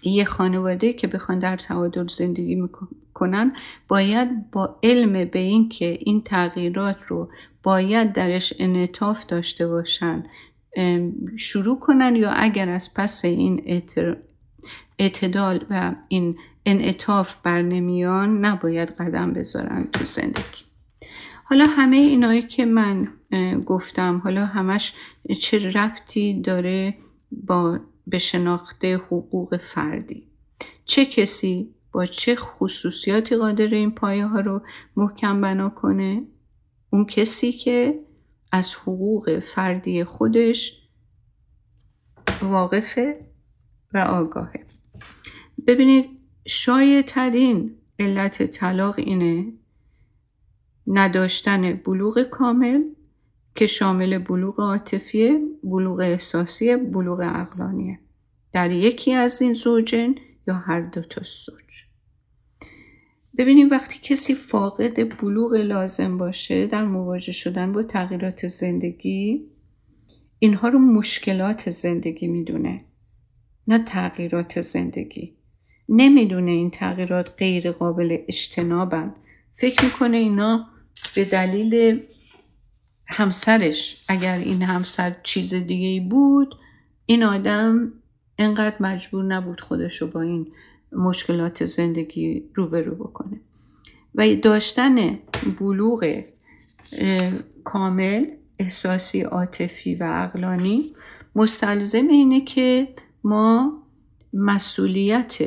یه 0.02 0.24
خانواده 0.24 0.92
که 0.92 1.06
بخوان 1.06 1.38
در 1.38 1.56
تعادل 1.56 2.06
زندگی 2.08 2.54
می‌کنن 2.54 3.52
باید 3.88 4.50
با 4.50 4.78
علم 4.82 5.24
به 5.24 5.38
این 5.38 5.68
که 5.68 5.98
این 6.00 6.22
تغییرات 6.22 6.96
رو 7.08 7.30
باید 7.62 8.12
درش 8.12 8.54
انعطاف 8.58 9.26
داشته 9.26 9.66
باشن 9.66 10.24
شروع 11.36 11.80
کنن 11.80 12.16
یا 12.16 12.30
اگر 12.30 12.68
از 12.68 12.94
پس 12.96 13.24
این 13.24 13.62
اعتدال 14.98 15.66
و 15.70 15.94
این 16.08 16.38
انعطاف 16.66 17.36
بر 17.42 17.62
نمیان 17.62 18.44
نباید 18.44 18.88
قدم 18.88 19.32
بذارن 19.32 19.88
تو 19.92 20.04
زندگی. 20.04 20.64
حالا 21.44 21.66
همه 21.66 21.96
اینایی 21.96 22.42
که 22.42 22.64
من 22.64 23.08
گفتم 23.66 24.20
حالا 24.24 24.46
همش 24.46 24.92
چه 25.40 25.70
رفتی 25.70 26.40
داره 26.40 26.94
با 27.32 27.80
به 28.06 28.18
شناخت 28.18 28.84
حقوق 28.84 29.56
فردی؟ 29.56 30.26
چه 30.84 31.06
کسی 31.06 31.74
با 31.92 32.06
چه 32.06 32.36
خصوصیاتی 32.36 33.36
قادر 33.36 33.66
این 33.66 33.90
پایه 33.90 34.26
ها 34.26 34.40
رو 34.40 34.62
محکم 34.96 35.40
بنا 35.40 35.68
کنه؟ 35.68 36.22
اون 36.90 37.04
کسی 37.04 37.52
که 37.52 38.00
از 38.52 38.74
حقوق 38.74 39.38
فردی 39.38 40.04
خودش 40.04 40.80
واقفه 42.42 43.26
و 43.94 43.98
آگاهه. 43.98 44.64
ببینید 45.66 46.10
شایع 46.46 47.02
ترین 47.02 47.74
علت 47.98 48.42
طلاق 48.42 48.98
اینه 48.98 49.52
نداشتن 50.86 51.72
بلوغ 51.72 52.22
کامل 52.22 52.82
که 53.54 53.66
شامل 53.66 54.18
بلوغ 54.18 54.60
عاطفی، 54.60 55.38
بلوغ 55.62 55.98
احساسی، 55.98 56.76
بلوغ 56.76 57.20
عقلانیه. 57.20 57.98
در 58.52 58.70
یکی 58.70 59.12
از 59.12 59.42
این 59.42 59.54
زوجین 59.54 60.18
یا 60.48 60.54
هر 60.54 60.80
دو 60.80 61.02
تا 61.02 61.22
زوج. 61.46 61.84
ببینیم 63.38 63.70
وقتی 63.70 63.98
کسی 64.02 64.34
فاقد 64.34 65.18
بلوغ 65.20 65.54
لازم 65.54 66.18
باشه 66.18 66.66
در 66.66 66.84
مواجه 66.84 67.32
شدن 67.32 67.72
با 67.72 67.82
تغییرات 67.82 68.48
زندگی 68.48 69.46
اینها 70.38 70.68
رو 70.68 70.78
مشکلات 70.78 71.70
زندگی 71.70 72.26
می‌دونه 72.26 72.84
نه 73.68 73.78
تغییرات 73.78 74.60
زندگی. 74.60 75.33
نمی‌دونه 75.88 76.50
این 76.50 76.70
تغییرات 76.70 77.34
غیر 77.38 77.72
قابل 77.72 78.18
اجتنابن. 78.28 79.14
فکر 79.52 79.84
می‌کنه 79.84 80.16
اینا 80.16 80.66
به 81.14 81.24
دلیل 81.24 82.00
همسرش. 83.06 84.04
اگر 84.08 84.38
این 84.38 84.62
همسر 84.62 85.16
چیز 85.22 85.54
دیگه 85.54 85.86
ای 85.86 86.00
بود 86.00 86.54
این 87.06 87.22
آدم 87.22 87.92
انقدر 88.38 88.76
مجبور 88.80 89.24
نبود 89.24 89.60
خودش 89.60 90.02
رو 90.02 90.06
با 90.06 90.20
این 90.20 90.46
مشکلات 90.92 91.66
زندگی 91.66 92.42
روبرو 92.54 92.94
بکنه. 92.94 93.40
و 94.14 94.34
داشتن 94.34 95.18
بلوغ 95.60 96.22
کامل 97.64 98.26
احساسی 98.58 99.20
عاطفی 99.20 99.94
و 99.94 100.04
عقلانی 100.04 100.92
مستلزم 101.34 102.08
اینه 102.08 102.40
که 102.40 102.88
ما 103.24 103.82
مسئولیت 104.32 105.38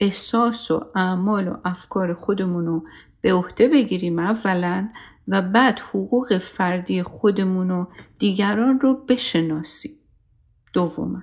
احساس 0.00 0.70
و 0.70 0.84
اعمال 0.94 1.48
و 1.48 1.56
افکار 1.64 2.14
خودمون 2.14 2.66
رو 2.66 2.84
به 3.20 3.34
عهده 3.34 3.68
بگیریم 3.68 4.18
اولا 4.18 4.88
و 5.28 5.42
بعد 5.42 5.78
حقوق 5.78 6.38
فردی 6.38 7.02
خودمون 7.02 7.70
و 7.70 7.86
دیگران 8.18 8.80
رو 8.80 8.94
بشناسیم. 8.94 9.92
دوما. 10.72 11.22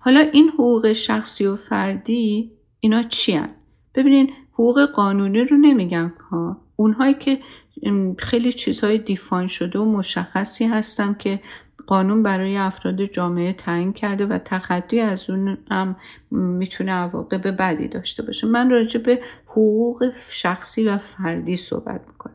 حالا 0.00 0.20
این 0.20 0.48
حقوق 0.48 0.92
شخصی 0.92 1.46
و 1.46 1.56
فردی 1.56 2.52
اینا 2.80 3.02
چی 3.02 3.32
هن؟ 3.32 3.48
ببینین 3.94 4.30
حقوق 4.52 4.86
قانونی 4.86 5.44
رو 5.44 5.56
نمیگم 5.56 6.12
ها. 6.30 6.60
اونهایی 6.76 7.14
که 7.14 7.40
خیلی 8.18 8.52
چیزهای 8.52 8.98
دیفان 8.98 9.48
شده 9.48 9.78
و 9.78 9.84
مشخصی 9.84 10.64
هستن 10.64 11.14
که 11.14 11.40
قانون 11.86 12.22
برای 12.22 12.56
افراد 12.56 13.04
جامعه 13.04 13.52
تعیین 13.52 13.92
کرده 13.92 14.26
و 14.26 14.38
تخطی 14.44 15.00
از 15.00 15.30
اون 15.30 15.58
هم 15.70 15.96
می‌تونه 16.30 16.92
عواقب 16.92 17.56
بدی 17.56 17.88
داشته 17.88 18.22
باشه. 18.22 18.46
من 18.46 18.70
راجع 18.70 19.00
به 19.00 19.20
حقوق 19.46 20.12
شخصی 20.30 20.88
و 20.88 20.98
فردی 20.98 21.56
صحبت 21.56 22.00
می‌کنم. 22.08 22.34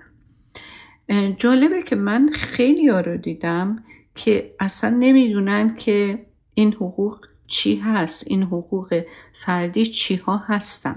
جالبه 1.38 1.84
که 1.84 1.95
من 1.95 2.29
خیلی 2.34 2.88
ها 2.88 2.99
رو 2.99 3.17
دیدم 3.17 3.84
که 4.15 4.55
اصلا 4.60 4.89
نمی‌دونن 4.89 5.75
که 5.75 6.25
این 6.53 6.73
حقوق 6.73 7.25
چی 7.47 7.75
هست 7.75 8.27
این 8.27 8.43
حقوق 8.43 9.01
فردی 9.34 9.86
چی 9.86 10.15
ها 10.15 10.38
هستن. 10.38 10.95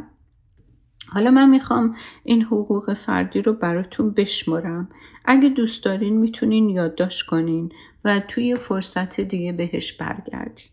حالا 1.09 1.31
من 1.31 1.51
می‌خوام 1.51 1.97
این 2.25 2.43
حقوق 2.43 2.95
فردی 2.95 3.43
رو 3.43 3.53
براتون 3.53 4.11
بشمرم 4.11 4.89
اگه 5.25 5.49
دوست 5.49 5.85
دارین 5.85 6.17
می‌تونین 6.17 6.69
یادداشت 6.69 7.27
کنین. 7.27 7.73
و 8.05 8.21
توی 8.21 8.57
فرصت 8.57 9.21
دیگه 9.21 9.53
بهش 9.53 9.93
برگردین 9.93 10.67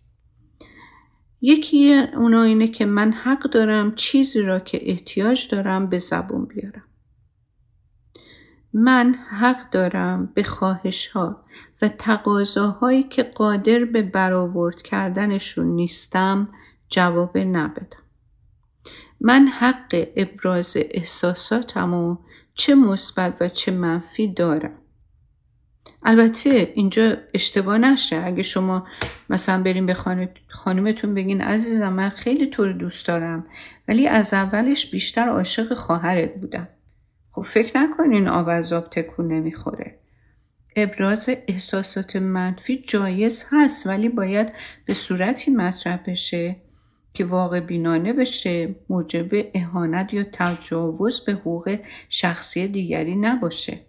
یکی 1.41 1.93
اونا 1.93 2.43
اینه 2.43 2.67
که 2.67 2.85
من 2.85 3.11
حق 3.11 3.43
دارم 3.43 3.95
چیزی 3.95 4.41
را 4.41 4.59
که 4.59 4.91
احتیاج 4.91 5.47
دارم 5.51 5.89
به 5.89 5.99
زبون 5.99 6.45
بیارم 6.45 6.83
من 8.73 9.15
حق 9.29 9.69
دارم 9.69 10.31
به 10.33 10.43
خواهش 10.43 11.07
ها 11.07 11.45
و 11.81 11.87
تقاضاهایی 11.87 13.03
که 13.03 13.23
قادر 13.23 13.85
به 13.85 14.01
برآورد 14.01 14.81
کردنشون 14.81 15.67
نیستم 15.67 16.49
جواب 16.89 17.37
نبدم. 17.37 18.03
من 19.21 19.47
حق 19.47 20.07
ابراز 20.15 20.77
احساساتم 20.91 21.93
و 21.93 22.17
چه 22.53 22.75
مثبت 22.75 23.37
و 23.41 23.49
چه 23.49 23.71
منفی 23.71 24.33
دارم. 24.33 24.77
البته 26.07 26.71
اینجا 26.75 27.17
اشتباه 27.33 27.77
نشه. 27.77 28.21
اگه 28.25 28.43
شما 28.43 28.87
مثلا 29.29 29.63
بریم 29.63 29.85
به 29.85 29.93
خانمتون 30.49 31.13
بگین 31.13 31.41
عزیزم 31.41 31.93
من 31.93 32.09
خیلی 32.09 32.47
تو 32.47 32.65
رو 32.65 32.73
دوست 32.73 33.07
دارم 33.07 33.45
ولی 33.87 34.07
از 34.07 34.33
اولش 34.33 34.91
بیشتر 34.91 35.29
عاشق 35.29 35.73
خواهرت 35.73 36.35
بودم. 36.35 36.67
خب 37.31 37.41
فکر 37.41 37.77
نکنین 37.77 38.27
آب 38.27 38.49
از 38.49 38.73
آب 38.73 38.89
تکون 38.89 39.27
نمی‌خوره. 39.27 39.99
ابراز 40.75 41.29
احساسات 41.47 42.15
منفی 42.15 42.83
جایز 42.87 43.49
هست 43.51 43.87
ولی 43.87 44.09
باید 44.09 44.53
به 44.85 44.93
صورتی 44.93 45.51
مطرح 45.51 45.99
بشه 46.07 46.55
که 47.13 47.25
واقع 47.25 47.59
بینانه 47.59 48.13
بشه 48.13 48.75
موجب 48.89 49.29
اهانت 49.53 50.13
یا 50.13 50.25
تجاوز 50.33 51.25
به 51.25 51.31
حقوق 51.31 51.77
شخصی 52.09 52.67
دیگری 52.67 53.15
نباشه. 53.15 53.84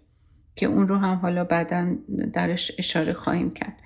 که 0.57 0.65
اون 0.65 0.87
رو 0.87 0.97
هم 0.97 1.15
حالا 1.15 1.43
بعدا 1.43 1.95
درش 2.33 2.71
اشاره 2.79 3.13
خواهیم 3.13 3.51
کرد. 3.51 3.77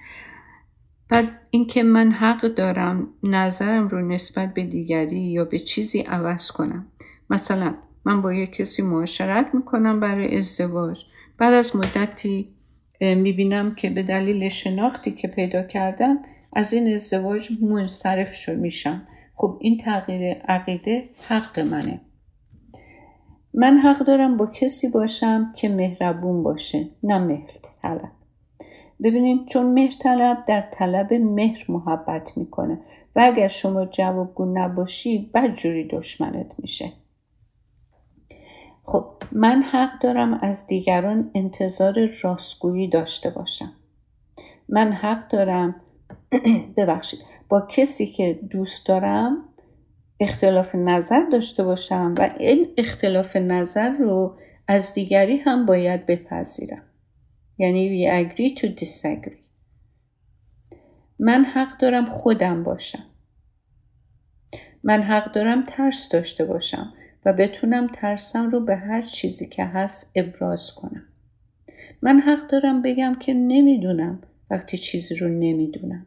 بعد 1.09 1.25
اینکه 1.49 1.83
من 1.83 2.11
حق 2.11 2.41
دارم 2.47 3.07
نظرم 3.23 3.87
رو 3.87 4.07
نسبت 4.07 4.53
به 4.53 4.63
دیگری 4.63 5.19
یا 5.19 5.45
به 5.45 5.59
چیزی 5.59 5.99
عوض 5.99 6.51
کنم. 6.51 6.87
مثلا 7.29 7.73
من 8.05 8.21
با 8.21 8.33
یک 8.33 8.51
کسی 8.51 8.81
معاشرت 8.81 9.47
می‌کنم 9.53 9.99
برای 9.99 10.37
ازدواج. 10.37 10.97
بعد 11.37 11.53
از 11.53 11.75
مدتی 11.75 12.49
می‌بینم 13.01 13.75
که 13.75 13.89
به 13.89 14.03
دلیل 14.03 14.49
شناختی 14.49 15.11
که 15.11 15.27
پیدا 15.27 15.63
کردم 15.63 16.17
از 16.53 16.73
این 16.73 16.95
ازدواج 16.95 17.49
منصرف 17.61 18.33
شد 18.33 18.57
میشم. 18.57 19.07
خب 19.35 19.57
این 19.61 19.77
تغییر 19.77 20.33
عقیده 20.33 21.03
حق 21.29 21.59
منه. 21.59 22.01
من 23.53 23.77
حق 23.77 23.97
دارم 23.97 24.37
با 24.37 24.47
کسی 24.47 24.89
باشم 24.89 25.53
که 25.55 25.69
مهربون 25.69 26.43
باشه 26.43 26.89
نه 27.03 27.17
مهر 27.17 27.51
طلب. 27.81 28.11
ببینید 29.03 29.47
چون 29.47 29.73
مهر 29.73 29.93
طلب 29.99 30.45
در 30.47 30.61
طلب 30.61 31.13
مهر 31.13 31.65
محبت 31.69 32.37
می‌کنه 32.37 32.79
و 33.15 33.21
اگر 33.23 33.47
شما 33.47 33.85
جوابگو 33.85 34.45
نباشی 34.45 35.31
بدجوری 35.33 35.87
دشمنت 35.87 36.51
میشه. 36.57 36.93
خب 38.83 39.05
من 39.31 39.61
حق 39.61 39.99
دارم 40.01 40.33
از 40.33 40.67
دیگران 40.67 41.31
انتظار 41.35 42.09
راستگویی 42.23 42.87
داشته 42.89 43.29
باشم. 43.29 43.71
من 44.69 44.91
حق 44.91 45.27
دارم 45.27 45.75
ببخشید 46.77 47.19
با 47.49 47.61
کسی 47.61 48.05
که 48.05 48.39
دوست 48.49 48.87
دارم 48.87 49.37
اختلاف 50.21 50.75
نظر 50.75 51.21
داشته 51.31 51.63
باشم 51.63 52.15
و 52.17 52.29
این 52.39 52.67
اختلاف 52.77 53.35
نظر 53.35 53.89
رو 53.89 54.37
از 54.67 54.93
دیگری 54.93 55.37
هم 55.37 55.65
باید 55.65 56.05
بپذیرم. 56.05 56.83
یعنی 57.57 57.89
we 57.89 58.25
agree 58.25 58.59
to 58.59 58.67
disagree. 58.67 59.41
من 61.19 61.43
حق 61.43 61.77
دارم 61.77 62.05
خودم 62.05 62.63
باشم. 62.63 63.03
من 64.83 65.01
حق 65.01 65.33
دارم 65.33 65.65
ترس 65.65 66.09
داشته 66.09 66.45
باشم 66.45 66.93
و 67.25 67.33
بتونم 67.33 67.87
ترسم 67.93 68.49
رو 68.49 68.65
به 68.65 68.75
هر 68.75 69.01
چیزی 69.01 69.49
که 69.49 69.65
هست 69.65 70.13
ابراز 70.15 70.71
کنم. 70.71 71.03
من 72.01 72.19
حق 72.19 72.47
دارم 72.47 72.81
بگم 72.81 73.15
که 73.19 73.33
نمی‌دونم 73.33 74.21
وقتی 74.51 74.77
چیزی 74.77 75.15
رو 75.15 75.27
نمی‌دونم. 75.27 76.05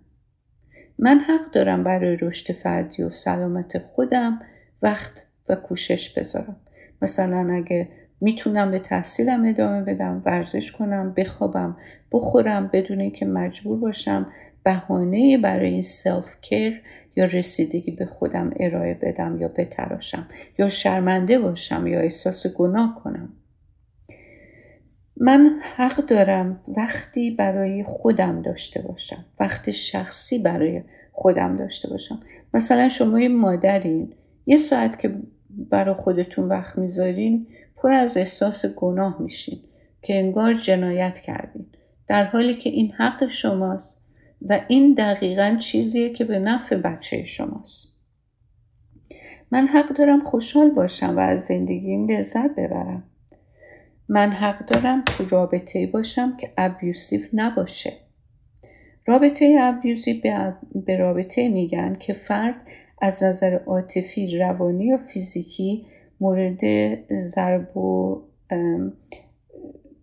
من 0.99 1.19
حق 1.19 1.51
دارم 1.53 1.85
برای 1.85 2.17
رشد 2.17 2.53
فردی 2.53 3.03
و 3.03 3.11
سلامت 3.11 3.79
خودم 3.79 4.41
وقت 4.83 5.27
و 5.49 5.55
کوشش 5.55 6.19
بذارم. 6.19 6.57
مثلا 7.03 7.55
اگه 7.55 7.89
می‌تونم 8.21 8.71
به 8.71 8.79
تحصیلم 8.79 9.45
ادامه 9.45 9.83
بدم 9.83 10.23
ورزش 10.27 10.73
کنم 10.73 11.15
بخوابم 11.17 11.77
بخورم 12.13 12.71
بدون 12.73 13.01
اینکه 13.01 13.27
مجبور 13.27 13.79
باشم 13.79 14.27
بهانه 14.65 15.39
برای 15.39 15.71
این 15.71 15.83
سلف 15.83 16.41
کیر 16.41 16.83
یا 17.17 17.25
رسیدگی 17.25 17.91
به 17.91 18.07
خودم 18.07 18.51
ارائه 18.61 18.95
بدم 18.95 19.41
یا 19.41 19.49
بتراشم 19.49 20.29
یا 20.59 20.69
شرمنده 20.69 21.39
باشم 21.39 21.87
یا 21.87 22.01
احساس 22.01 22.47
گناه 22.47 23.01
کنم. 23.05 23.29
من 25.17 25.61
حق 25.77 25.97
دارم 25.97 26.61
وقتی 26.69 27.31
برای 27.31 27.85
خودم 27.85 28.43
داشته 28.43 28.83
باشم. 28.83 29.25
وقت 29.41 29.71
شخصی 29.71 30.39
برای 30.39 30.83
خودم 31.13 31.57
داشته 31.57 31.91
باشم. 31.91 32.21
مثلا 32.55 32.89
شما 32.89 33.21
یه 33.21 33.29
مادرین 33.29 34.13
یه 34.47 34.57
ساعت 34.57 34.99
که 34.99 35.15
برای 35.71 35.95
خودتون 35.95 36.49
وقت 36.49 36.79
می‌ذارین 36.79 37.47
پر 37.77 37.93
از 37.93 38.17
احساس 38.17 38.67
گناه 38.67 39.23
میشین 39.23 39.61
که 40.03 40.19
انگار 40.19 40.55
جنایت 40.55 41.19
کردین. 41.19 41.67
در 42.07 42.25
حالی 42.25 42.55
که 42.55 42.71
این 42.71 42.93
حق 42.93 43.29
شماست 43.29 44.11
و 44.43 44.61
این 44.69 44.95
دقیقا 44.95 45.57
چیزیه 45.61 46.11
که 46.11 46.25
به 46.25 46.39
نفع 46.39 46.77
بچه 46.77 47.25
شماست. 47.25 47.99
من 49.51 49.67
حق 49.67 49.89
دارم 49.89 50.25
خوشحال 50.25 50.71
باشم 50.71 51.17
و 51.17 51.21
از 51.21 51.43
زندگیم 51.43 52.09
لذت 52.09 52.55
ببرم. 52.55 53.03
من 54.09 54.31
حق 54.31 54.67
دارم 54.67 55.03
تو 55.05 55.25
رابطه 55.29 55.87
باشم 55.87 56.37
که 56.37 56.51
ابیوسیف 56.59 57.29
نباشه. 57.33 57.93
رابطه 59.07 59.57
ابیوزی 59.61 60.23
به 60.87 60.97
رابطه 60.97 61.49
میگن 61.49 61.95
که 62.01 62.13
فرد 62.13 62.55
از 63.03 63.23
نظر 63.23 63.59
عاطفی 63.67 64.39
روانی 64.39 64.87
یا 64.87 64.99
فیزیکی 64.99 65.87
مورد 66.21 66.61
ضرب 67.25 67.77
و 67.77 68.21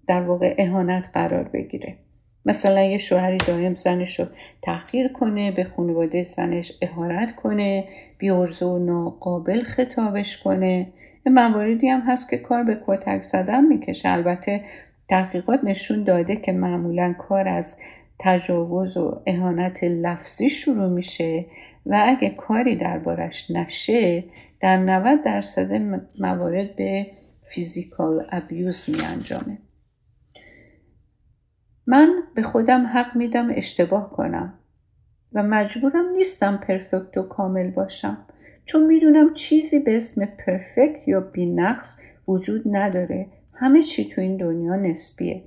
در 0.08 0.22
واقع 0.24 0.56
اهانت 0.58 1.10
قرار 1.14 1.44
بگیره. 1.44 1.98
مثلا 2.46 2.82
یه 2.82 2.98
شوهری 2.98 3.38
دائم 3.38 3.76
زنش 3.76 4.20
رو 4.20 4.26
تحقیر 4.62 5.08
کنه 5.08 5.52
به 5.52 5.64
خانواده 5.64 6.24
زنش 6.24 6.74
اهانت 6.82 7.36
کنه 7.36 7.88
بیارزو 8.18 8.70
و 8.70 8.86
ناقابل 8.86 9.64
خطابش 9.64 10.38
کنه. 10.38 10.88
مواردی 11.30 11.88
هم 11.88 12.02
هست 12.02 12.30
که 12.30 12.38
کار 12.38 12.64
به 12.64 12.82
کتک 12.88 13.24
زدن 13.24 13.66
می‌کشه 13.66 14.10
البته 14.10 14.64
تحقیقات 15.10 15.64
نشون 15.64 16.04
داده 16.04 16.36
که 16.36 16.52
معمولا 16.52 17.14
کار 17.14 17.48
از 17.48 17.80
تجاوز 18.20 18.98
و 18.98 19.22
اهانت 19.28 19.84
لفظی 19.84 20.50
شروع 20.50 20.90
میشه 20.90 21.46
و 21.86 22.04
اگه 22.08 22.30
کاری 22.30 22.76
دربارش 22.76 23.52
نشه 23.52 24.24
در 24.62 24.78
90 24.78 25.24
درصد 25.24 25.82
موارد 26.20 26.76
به 26.76 27.08
فیزیکال 27.44 28.28
ابیوز 28.30 28.90
می 28.90 28.98
انجامه. 29.14 29.58
من 31.88 32.24
به 32.36 32.42
خودم 32.42 32.86
حق 32.86 33.16
میدم 33.16 33.48
اشتباه 33.56 34.10
کنم 34.10 34.54
و 35.34 35.44
مجبورم 35.44 36.10
نیستم 36.16 36.58
پرفکت 36.58 37.18
و 37.18 37.24
کامل 37.24 37.72
باشم 37.72 38.18
چون 38.72 38.88
می‌دونم 38.88 39.34
چیزی 39.34 39.80
به 39.80 39.98
اسم 39.98 40.26
پرفکت 40.26 41.08
یا 41.08 41.20
بینقص 41.20 42.02
وجود 42.28 42.62
نداره. 42.66 43.28
همه 43.54 43.84
چی 43.84 44.06
تو 44.06 44.22
این 44.22 44.38
دنیا 44.38 44.76
نسبیه. 44.76 45.44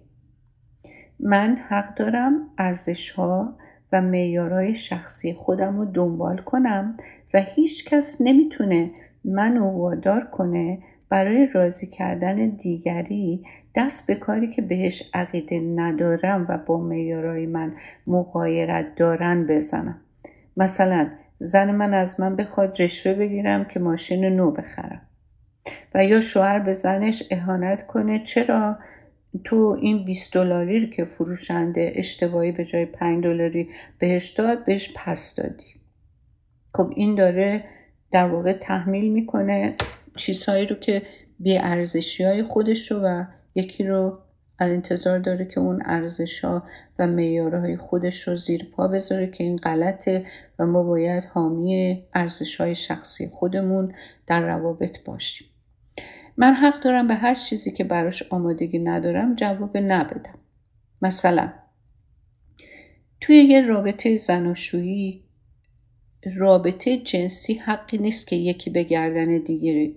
من 1.21 1.57
حق 1.69 1.95
دارم 1.95 2.51
ارزش 2.59 3.11
ها 3.11 3.57
و 3.93 4.01
معیارهای 4.01 4.75
شخصی 4.75 5.33
خودم 5.33 5.79
رو 5.79 5.85
دنبال 5.85 6.37
کنم 6.37 6.97
و 7.35 7.41
هیچ 7.41 7.85
کس 7.85 8.21
نمی‌تونه 8.21 8.91
منو 9.25 9.79
وادار 9.79 10.25
کنه 10.25 10.79
برای 11.09 11.47
راضی 11.47 11.87
کردن 11.87 12.49
دیگری 12.49 13.45
دست 13.75 14.07
به 14.07 14.15
کاری 14.15 14.51
که 14.51 14.63
بهش 14.63 15.11
عقیده 15.15 15.61
ندارم 15.61 16.47
و 16.49 16.59
با 16.59 16.81
معیارهای 16.81 17.47
من 17.47 17.73
مقایرت 18.07 18.95
دارن 18.97 19.47
بزنم. 19.47 20.01
مثلا 20.57 21.09
زن 21.38 21.75
من 21.75 21.94
از 21.94 22.20
من 22.20 22.37
بخواد 22.37 22.83
رشوه 22.83 23.14
بگیرم 23.14 23.64
که 23.64 23.81
ماشین 23.81 24.25
نو 24.25 24.51
بخرم. 24.51 25.03
و 25.94 26.05
یا 26.05 26.20
شوهر 26.20 26.59
به 26.59 26.75
زنش 26.75 27.23
اهانت 27.31 27.87
کنه. 27.87 28.23
چرا؟ 28.23 28.79
تو 29.44 29.79
این 29.81 30.05
20 30.05 30.35
دلاری 30.35 30.90
که 30.90 31.05
فروشنده 31.05 31.92
اشتباهی 31.94 32.53
به 32.53 32.64
جای 32.64 32.87
5 32.87 33.25
دلاری 33.25 33.68
بهش 33.99 34.29
داد 34.29 34.64
بهش 34.64 34.92
پس 34.97 35.35
دادی. 35.35 35.75
خب 36.75 36.92
این 36.97 37.14
داره 37.14 37.64
در 38.12 38.29
واقع 38.29 38.59
تحمیل 38.59 39.12
می‌کنه 39.12 39.75
چیزهایی 40.16 40.66
رو 40.66 40.77
که 40.77 41.03
بی 41.38 41.59
ارزشی 41.59 42.25
های 42.25 42.42
خودش 42.42 42.90
رو 42.90 42.99
و 42.99 43.25
یکی 43.55 43.85
رو 43.85 44.18
انتظار 44.61 45.19
داره 45.19 45.45
که 45.45 45.61
اون 45.61 45.83
ارزش 45.85 46.45
ها 46.45 46.62
و 46.99 47.07
میارهای 47.07 47.77
خودش 47.77 48.29
رو 48.29 48.37
زیر 48.37 48.64
پا 48.73 48.88
بذاره 48.88 49.27
که 49.27 49.45
این 49.45 49.57
غلطه 49.57 50.27
و 50.59 50.67
ما 50.67 50.83
باید 50.83 51.25
حامی 51.25 52.03
ارزش 52.14 52.61
های 52.61 52.75
شخصی 52.75 53.29
خودمون 53.29 53.95
در 54.27 54.47
روابط 54.47 55.05
باشیم. 55.05 55.49
من 56.37 56.55
حق 56.55 56.83
دارم 56.83 57.09
به 57.09 57.14
هر 57.14 57.35
چیزی 57.35 57.73
که 57.73 57.85
براش 57.85 58.33
آمادگی 58.33 58.79
ندارم 58.79 59.35
جواب 59.35 59.77
نبدم. 59.77 60.38
مثلا 61.03 61.53
توی 63.21 63.37
یه 63.37 63.67
رابطه 63.67 64.17
زناشویی 64.17 65.25
رابطه 66.37 66.97
جنسی 66.97 67.55
حقی 67.55 67.99
نیست 67.99 68.29
که 68.29 68.37
یکی 68.37 68.71
به 68.71 68.83
گردن 68.83 69.38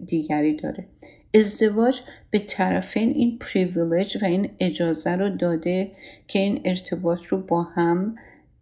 دیگری 0.05 0.55
داره. 0.55 0.87
ازدواج 1.33 2.01
به 2.31 2.39
طرفین 2.39 3.09
این 3.09 3.39
پریویلیج 3.39 4.17
و 4.23 4.25
این 4.25 4.49
اجازه 4.59 5.15
رو 5.15 5.29
داده 5.29 5.91
که 6.27 6.39
این 6.39 6.61
ارتباط 6.65 7.19
رو 7.25 7.37
با 7.37 7.63
هم 7.63 8.15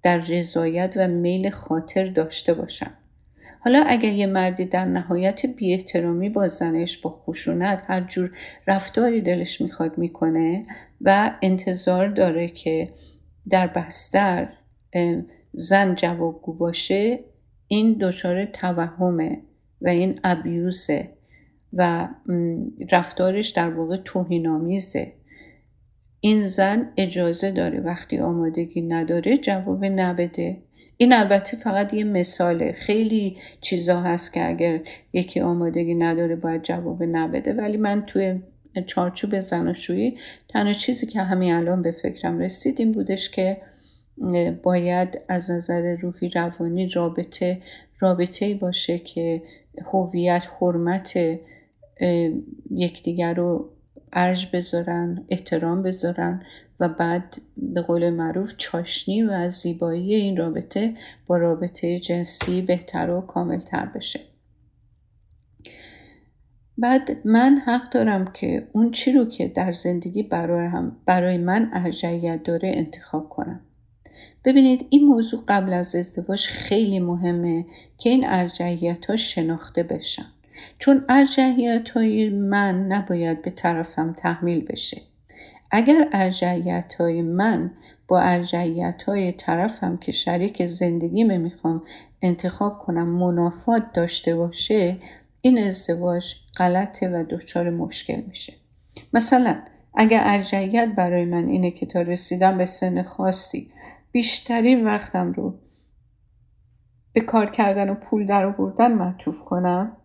در 0.03 0.17
رضایت 0.17 0.93
و 0.95 1.07
میل 1.07 1.49
خاطر 1.49 2.05
داشته 2.05 2.53
باشن. 2.53 2.91
حالا 3.59 3.83
اگر 3.87 4.13
یه 4.13 4.25
مردی 4.25 4.65
در 4.65 4.85
نهایت 4.85 5.45
بی 5.45 5.73
احترامی 5.73 6.29
با 6.29 6.47
زنش 6.47 6.97
با 6.97 7.09
خشونت 7.09 7.83
هر 7.87 8.01
جور 8.01 8.31
رفتاری 8.67 9.21
دلش 9.21 9.61
می‌خواد 9.61 9.97
می‌کنه 9.97 10.65
و 11.01 11.31
انتظار 11.41 12.07
داره 12.07 12.47
که 12.47 12.89
در 13.49 13.67
بستر 13.67 14.53
زن 15.53 15.95
جوابگو 15.95 16.53
باشه 16.53 17.19
این 17.67 17.97
دچار 18.01 18.45
توهمه 18.45 19.41
و 19.81 19.87
این 19.87 20.19
ابیوزه 20.23 21.14
و 21.75 22.07
رفتارش 22.91 23.49
در 23.49 23.69
واقع 23.69 23.97
توهینآمیزه. 23.97 25.11
این 26.19 26.39
زن 26.39 26.91
اجازه 26.97 27.51
داره 27.51 27.79
وقتی 27.79 28.19
آمادگی 28.19 28.81
نداره 28.81 29.37
جواب 29.37 29.85
نبده 29.85 30.57
این 30.97 31.13
البته 31.13 31.57
فقط 31.57 31.93
یه 31.93 32.03
مثاله. 32.03 32.71
خیلی 32.71 33.37
چیزا 33.61 34.01
هست 34.01 34.33
که 34.33 34.49
اگر 34.49 34.79
یکی 35.13 35.39
آمادگی 35.39 35.95
نداره 35.95 36.35
باید 36.35 36.63
جواب 36.63 37.03
نبده 37.03 37.53
ولی 37.53 37.77
من 37.77 38.05
توی 38.05 38.39
چارچوب 38.81 39.39
زناشویی 39.39 40.17
تنها 40.49 40.73
چیزی 40.73 41.07
که 41.07 41.21
همین 41.21 41.53
الان 41.53 41.81
به 41.81 41.91
فکرم 41.91 42.39
رسید 42.39 42.75
این 42.79 42.91
بودش 42.91 43.29
که 43.29 43.57
باید 44.63 45.19
از 45.27 45.51
نظر 45.51 45.95
روحی 45.95 46.29
روانی 46.29 46.89
رابطه 46.89 47.61
رابطه 47.99 48.53
باشه 48.53 48.99
که 48.99 49.41
هویت 49.93 50.43
حرمت 50.61 51.17
یکدیگر 52.71 53.33
رو 53.33 53.69
ارج 54.13 54.47
بذارن 54.53 55.25
احترام 55.29 55.83
بذارن 55.83 56.41
و 56.79 56.89
بعد 56.89 57.41
به 57.57 57.81
قول 57.81 58.09
معروف 58.09 58.53
چاشنی 58.57 59.23
و 59.23 59.49
زیبایی 59.49 60.15
این 60.15 60.37
رابطه 60.37 60.93
با 61.27 61.37
رابطه 61.37 61.99
جنسی 61.99 62.61
بهتر 62.61 63.09
و 63.09 63.21
کاملتر 63.21 63.85
بشه. 63.85 64.19
بعد 66.77 67.27
من 67.27 67.61
حق 67.65 67.91
دارم 67.91 68.31
که 68.33 68.67
اون 68.71 68.91
چی 68.91 69.11
رو 69.11 69.25
که 69.25 69.47
در 69.47 69.73
زندگی 69.73 70.23
برای, 70.23 70.67
هم 70.67 70.97
برای 71.05 71.37
من 71.37 71.69
ارجعیت 71.73 72.43
داره 72.43 72.71
انتخاب 72.75 73.29
کنم. 73.29 73.59
ببینید 74.45 74.85
این 74.89 75.07
موضوع 75.07 75.43
قبل 75.47 75.73
از 75.73 75.95
ازدواج 75.95 76.45
خیلی 76.45 76.99
مهمه 76.99 77.65
که 77.97 78.09
این 78.09 78.23
ارجعیت 78.27 79.05
ها 79.05 79.17
شناخته 79.17 79.83
بشن. 79.83 80.25
چون 80.79 81.05
ارجعیت 81.09 81.89
های 81.89 82.29
من 82.29 82.87
نباید 82.87 83.41
به 83.41 83.51
طرفم 83.51 84.15
تحمیل 84.17 84.65
بشه. 84.65 85.01
اگر 85.71 86.09
ارجعیت 86.13 86.93
های 86.99 87.21
من 87.21 87.71
با 88.07 88.19
ارجعیت 88.21 89.03
های 89.03 89.31
طرفم 89.31 89.97
که 89.97 90.11
شریک 90.11 90.67
زندگی 90.67 91.23
می‌خوام 91.23 91.83
انتخاب 92.21 92.79
کنم 92.79 93.07
منافات 93.07 93.83
داشته 93.93 94.35
باشه 94.35 94.97
این 95.41 95.57
ازدواج 95.57 96.35
غلطه 96.57 97.09
و 97.09 97.23
دچار 97.29 97.69
مشکل 97.69 98.21
میشه. 98.27 98.53
مثلا 99.13 99.55
اگر 99.93 100.21
ارجعیت 100.23 100.89
برای 100.97 101.25
من 101.25 101.47
اینه 101.47 101.71
که 101.71 101.85
تا 101.85 102.01
رسیدم 102.01 102.57
به 102.57 102.65
سن 102.65 103.03
خاصی 103.03 103.71
بیشترین 104.11 104.85
وقتم 104.85 105.31
رو 105.31 105.59
به 107.13 107.21
کار 107.21 107.51
کردن 107.51 107.89
و 107.89 107.95
پول 107.95 108.25
در 108.25 108.45
آوردن 108.45 108.93
معطوف 108.93 109.43
کنم 109.45 109.97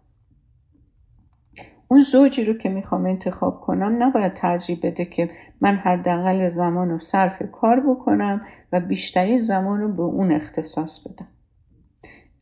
اون 1.92 2.03
زوجی 2.03 2.44
رو 2.44 2.55
که 2.55 2.68
می‌خوام 2.68 3.07
انتخاب 3.07 3.61
کنم 3.61 4.03
نباید 4.03 4.35
ترجیح 4.35 4.79
بده 4.83 5.05
که 5.05 5.31
من 5.61 5.76
حداقل 5.76 6.48
زمان 6.48 6.90
رو 6.90 6.98
صرف 6.98 7.42
کار 7.53 7.81
بکنم 7.81 8.46
و 8.72 8.81
بیشترین 8.81 9.38
زمان 9.42 9.81
رو 9.81 9.92
به 9.92 10.03
اون 10.03 10.33
اختصاص 10.33 11.00
بدم. 11.07 11.29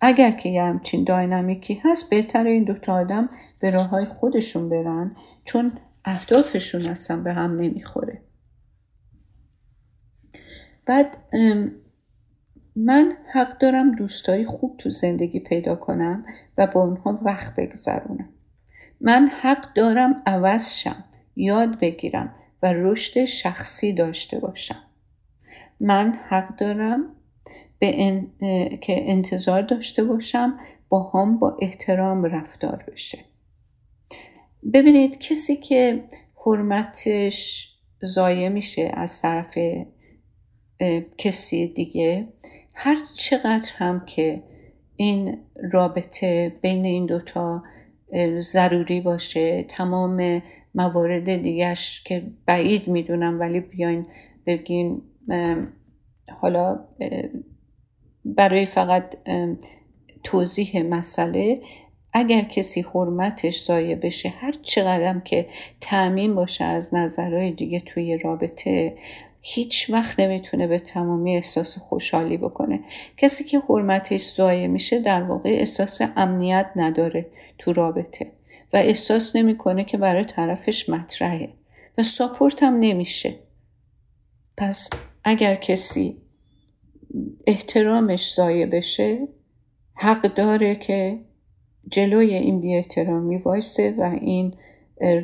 اگر 0.00 0.30
که 0.30 0.48
یه 0.48 0.62
همچین 0.62 1.04
داینامیکی 1.04 1.82
هست 1.84 2.10
بهتر 2.10 2.46
این 2.46 2.64
دوتا 2.64 2.94
آدم 2.94 3.28
به 3.62 3.70
راه 3.70 3.88
های 3.88 4.04
خودشون 4.04 4.68
برن 4.68 5.16
چون 5.44 5.72
اهدافشون 6.04 6.80
اصلا 6.80 7.22
به 7.22 7.32
هم 7.32 7.60
نمی‌خوره. 7.60 8.22
بعد 10.86 11.16
من 12.76 13.12
حق 13.32 13.58
دارم 13.58 13.94
دوستایی 13.94 14.44
خوب 14.44 14.76
تو 14.78 14.90
زندگی 14.90 15.40
پیدا 15.40 15.76
کنم 15.76 16.24
و 16.58 16.66
با 16.66 16.82
اونها 16.82 17.18
وقت 17.22 17.56
بگذرونم. 17.56 18.28
من 19.00 19.30
حق 19.42 19.74
دارم 19.74 20.22
عوض 20.26 20.74
شم 20.74 21.04
یاد 21.36 21.80
بگیرم 21.80 22.34
و 22.62 22.72
رشد 22.72 23.24
شخصی 23.24 23.92
داشته 23.92 24.38
باشم. 24.38 24.82
من 25.80 26.18
حق 26.28 26.56
دارم 26.56 27.14
به 27.78 27.92
که 28.82 29.10
انتظار 29.10 29.62
داشته 29.62 30.04
باشم 30.04 30.58
با 30.88 31.10
هم 31.14 31.38
با 31.38 31.56
احترام 31.62 32.24
رفتار 32.24 32.84
بشه. 32.92 33.18
ببینید 34.74 35.18
کسی 35.18 35.56
که 35.56 36.04
حرمتش 36.46 37.68
ضایع 38.04 38.48
میشه 38.48 38.90
از 38.94 39.22
طرف 39.22 39.58
کسی 41.18 41.66
دیگه 41.66 42.28
هر 42.74 42.96
چقدر 43.14 43.70
هم 43.76 44.04
که 44.04 44.42
این 44.96 45.38
رابطه 45.72 46.56
بین 46.62 46.84
این 46.84 47.06
دوتا 47.06 47.62
ضروری 48.38 49.00
باشه. 49.00 49.66
تمام 49.68 50.42
موارد 50.74 51.36
دیگهش 51.42 52.02
که 52.02 52.22
بعید 52.46 52.88
می‌دونم 52.88 53.40
ولی 53.40 53.60
بیاین 53.60 54.06
بگین 54.46 55.02
حالا 56.40 56.84
برای 58.24 58.66
فقط 58.66 59.16
توضیح 60.24 60.82
مسئله 60.82 61.60
اگر 62.12 62.42
کسی 62.42 62.80
حرمتش 62.94 63.64
ضایع 63.64 63.94
بشه 63.94 64.28
هر 64.28 64.54
چقدر 64.62 65.18
که 65.18 65.46
تعمین 65.80 66.34
باشه 66.34 66.64
از 66.64 66.94
نظرهای 66.94 67.52
دیگه 67.52 67.80
توی 67.80 68.18
رابطه 68.18 68.96
هیچ 69.40 69.90
وقت 69.90 70.20
نمی‌تونه 70.20 70.66
به 70.66 70.78
تمامی 70.78 71.36
احساس 71.36 71.78
خوشحالی 71.78 72.36
بکنه. 72.36 72.80
کسی 73.16 73.44
که 73.44 73.62
حرمتش 73.68 74.22
ضایع 74.22 74.66
میشه 74.66 75.00
در 75.00 75.22
واقع 75.22 75.50
احساس 75.50 76.00
امنیت 76.16 76.70
نداره 76.76 77.26
تو 77.58 77.72
رابطه 77.72 78.32
و 78.72 78.76
احساس 78.76 79.36
نمی‌کنه 79.36 79.84
که 79.84 79.98
برای 79.98 80.24
طرفش 80.24 80.88
مطرحه 80.88 81.48
و 81.98 82.02
ساپورت 82.02 82.62
هم 82.62 82.74
نمیشه. 82.80 83.34
پس 84.56 84.90
اگر 85.24 85.54
کسی 85.54 86.16
احترامش 87.46 88.34
ضایع 88.34 88.66
بشه 88.66 89.28
حق 89.94 90.34
داره 90.34 90.74
که 90.74 91.20
جلوی 91.90 92.34
این 92.34 92.60
بی 92.60 92.76
احترامی 92.76 93.36
وایسه 93.36 93.94
و 93.98 94.02
این 94.20 94.54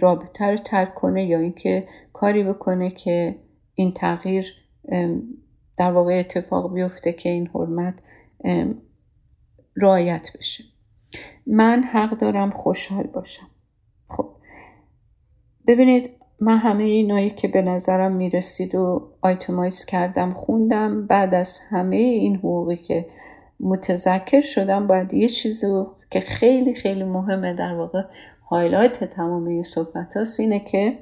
رابطه 0.00 0.44
رو 0.44 0.56
ترک 0.56 0.94
کنه 0.94 1.26
یا 1.26 1.38
اینکه 1.38 1.88
کاری 2.12 2.44
بکنه 2.44 2.90
که 2.90 3.43
این 3.74 3.92
تغییر 3.92 4.54
در 5.76 5.92
واقع 5.92 6.18
اتفاق 6.18 6.74
بیفته 6.74 7.12
که 7.12 7.28
این 7.28 7.46
حرمت 7.46 7.94
رعایت 9.76 10.28
بشه. 10.38 10.64
من 11.46 11.82
حق 11.82 12.18
دارم 12.18 12.50
خوشحال 12.50 13.06
باشم. 13.06 13.46
خب 14.08 14.28
ببینید 15.66 16.10
من 16.40 16.58
همه 16.58 16.84
اینایی 16.84 17.30
که 17.30 17.48
به 17.48 17.62
نظرم 17.62 18.12
می‌رسید 18.12 18.74
و 18.74 19.10
آیتمایز 19.20 19.84
کردم 19.84 20.32
خوندم. 20.32 21.06
بعد 21.06 21.34
از 21.34 21.60
همه 21.70 21.96
این 21.96 22.36
حقوقی 22.36 22.76
که 22.76 23.06
متذکر 23.60 24.40
شدم 24.40 24.86
باید 24.86 25.14
یه 25.14 25.28
چیزی 25.28 25.84
که 26.10 26.20
خیلی 26.20 26.74
خیلی 26.74 27.04
مهمه 27.04 27.54
در 27.54 27.74
واقع 27.74 28.02
هایلایت 28.50 29.04
تمام 29.04 29.46
این 29.46 29.62
صحبت 29.62 30.16
هست 30.16 30.40
اینه 30.40 30.60
که 30.60 30.98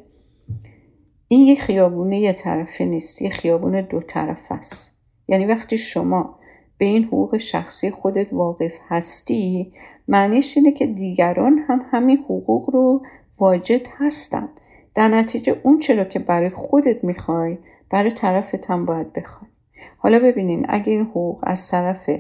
این 1.33 1.49
یه 1.49 1.55
خیابونه 1.55 2.21
یه 2.21 2.33
طرفه 2.33 2.85
نیست 2.85 3.23
یه 3.23 3.31
خیابون 3.31 3.81
دو 3.81 4.01
طرف 4.01 4.53
است. 4.53 5.03
یعنی 5.29 5.47
وقتی 5.47 5.79
شما 5.79 6.39
به 6.79 6.85
این 6.85 7.05
حقوق 7.05 7.37
شخصی 7.37 7.91
خودت 7.91 8.33
واقف 8.33 8.79
هستی 8.89 9.73
معنیش 10.09 10.57
اینه 10.57 10.73
که 10.73 10.87
دیگران 10.87 11.59
هم 11.69 11.87
همین 11.91 12.19
حقوق 12.19 12.71
رو 12.71 13.03
واجد 13.41 13.89
هستن. 13.99 14.49
در 14.95 15.09
نتیجه 15.09 15.61
اون 15.63 15.79
چرا 15.79 16.05
که 16.05 16.19
برای 16.19 16.51
خودت 16.51 17.05
می‌خوای 17.05 17.59
برای 17.91 18.11
طرفت 18.11 18.71
هم 18.71 18.87
باید 18.87 19.13
بخوای. 19.13 19.51
حالا 19.99 20.19
ببینین 20.19 20.67
اگه 20.69 20.93
این 20.93 21.03
حقوق 21.03 21.41
از 21.43 21.71
طرف 21.71 22.11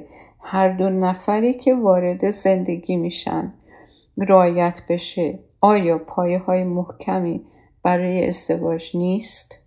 هر 0.40 0.68
دو 0.68 0.90
نفری 0.90 1.54
که 1.54 1.74
وارد 1.74 2.30
زندگی 2.30 2.96
میشن 2.96 3.52
رایت 4.16 4.82
بشه 4.88 5.38
آیا 5.60 5.98
پایه 5.98 6.38
های 6.38 6.64
محکمی 6.64 7.44
برای 7.82 8.28
ازدواج 8.28 8.96
نیست؟ 8.96 9.58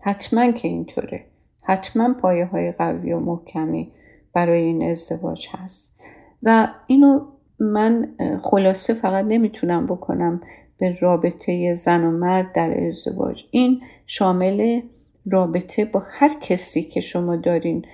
حتما 0.00 0.52
که 0.52 0.68
اینطوره. 0.68 1.24
حتما 1.62 2.14
پایه 2.14 2.44
های 2.44 2.72
قوی 2.72 3.12
و 3.12 3.20
محکمی 3.20 3.92
برای 4.34 4.62
این 4.62 4.90
ازدواج 4.90 5.48
هست. 5.50 6.00
و 6.42 6.68
اینو 6.86 7.26
من 7.58 8.14
خلاصه 8.42 8.94
فقط 8.94 9.24
نمی‌تونم 9.24 9.86
بکنم 9.86 10.40
به 10.78 10.98
رابطه 11.00 11.74
زن 11.74 12.04
و 12.04 12.10
مرد 12.10 12.52
در 12.52 12.86
ازدواج. 12.86 13.44
این 13.50 13.80
شامل 14.06 14.80
رابطه 15.26 15.84
با 15.84 16.02
هر 16.06 16.38
کسی 16.40 16.82
که 16.82 17.00
شما 17.00 17.36
دارین 17.36 17.84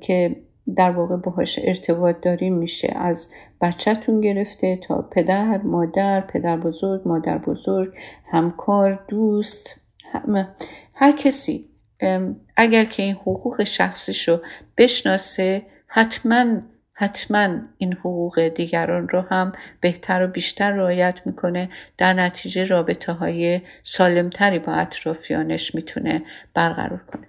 که 0.00 0.36
در 0.76 0.90
واقع 0.90 1.16
باهاش 1.16 1.58
ارتباط 1.62 2.16
داریم 2.22 2.54
میشه. 2.54 2.92
از 2.96 3.32
بچهتون 3.60 4.20
گرفته 4.20 4.80
تا 4.88 5.02
پدر 5.02 5.58
مادر 5.58 6.20
پدر 6.20 6.56
بزرگ 6.56 7.08
مادر 7.08 7.38
بزرگ 7.38 7.92
همکار 8.32 9.04
دوست 9.08 9.80
هر 10.94 11.12
کسی 11.12 11.70
اگر 12.56 12.84
که 12.84 13.02
این 13.02 13.14
حقوق 13.14 13.64
شخصیشو 13.64 14.40
بشناسه 14.78 15.62
حتما 15.86 16.44
حتما 16.92 17.48
این 17.78 17.92
حقوق 17.92 18.48
دیگران 18.48 19.08
رو 19.08 19.20
هم 19.20 19.52
بهتر 19.80 20.24
و 20.24 20.26
بیشتر 20.26 20.72
رعایت 20.72 21.14
می‌کنه. 21.24 21.68
در 21.98 22.12
نتیجه 22.12 22.64
رابطه 22.64 23.12
های 23.12 23.60
سالمتری 23.82 24.58
با 24.58 24.72
اطرافیانش 24.72 25.74
می‌تونه 25.74 26.22
برقرار 26.54 27.04
کنه. 27.12 27.26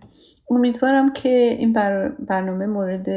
امیدوارم 0.49 1.13
که 1.13 1.29
این 1.29 1.73
برنامه 2.19 2.65
مورد 2.65 3.07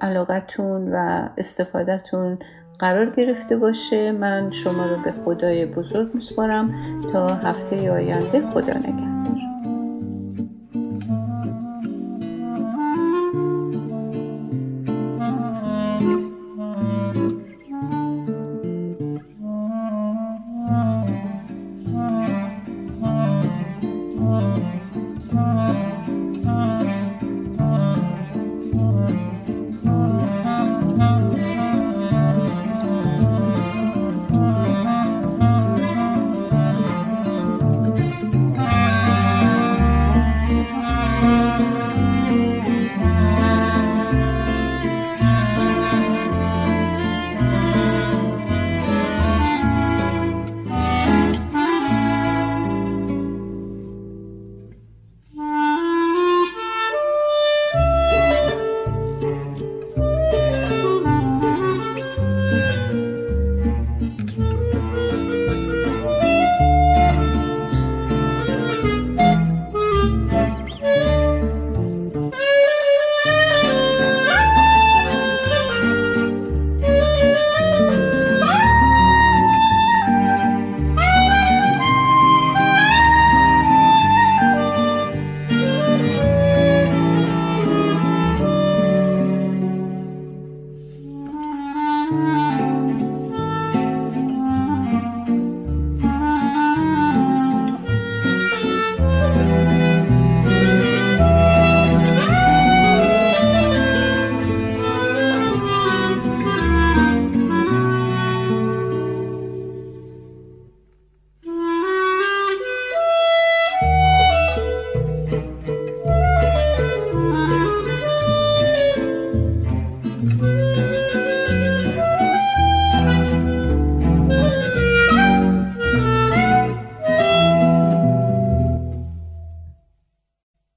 علاقتون 0.00 0.92
و 0.92 1.28
استفادهتون 1.38 2.38
قرار 2.78 3.10
گرفته 3.10 3.56
باشه. 3.56 4.12
من 4.12 4.50
شما 4.50 4.86
رو 4.86 5.02
به 5.02 5.12
خدای 5.12 5.66
بزرگ 5.66 6.14
میسپارم. 6.14 6.74
تا 7.12 7.26
هفته 7.26 7.90
آینده 7.90 8.40
خدا 8.40 8.72
نگهدار. 8.78 9.65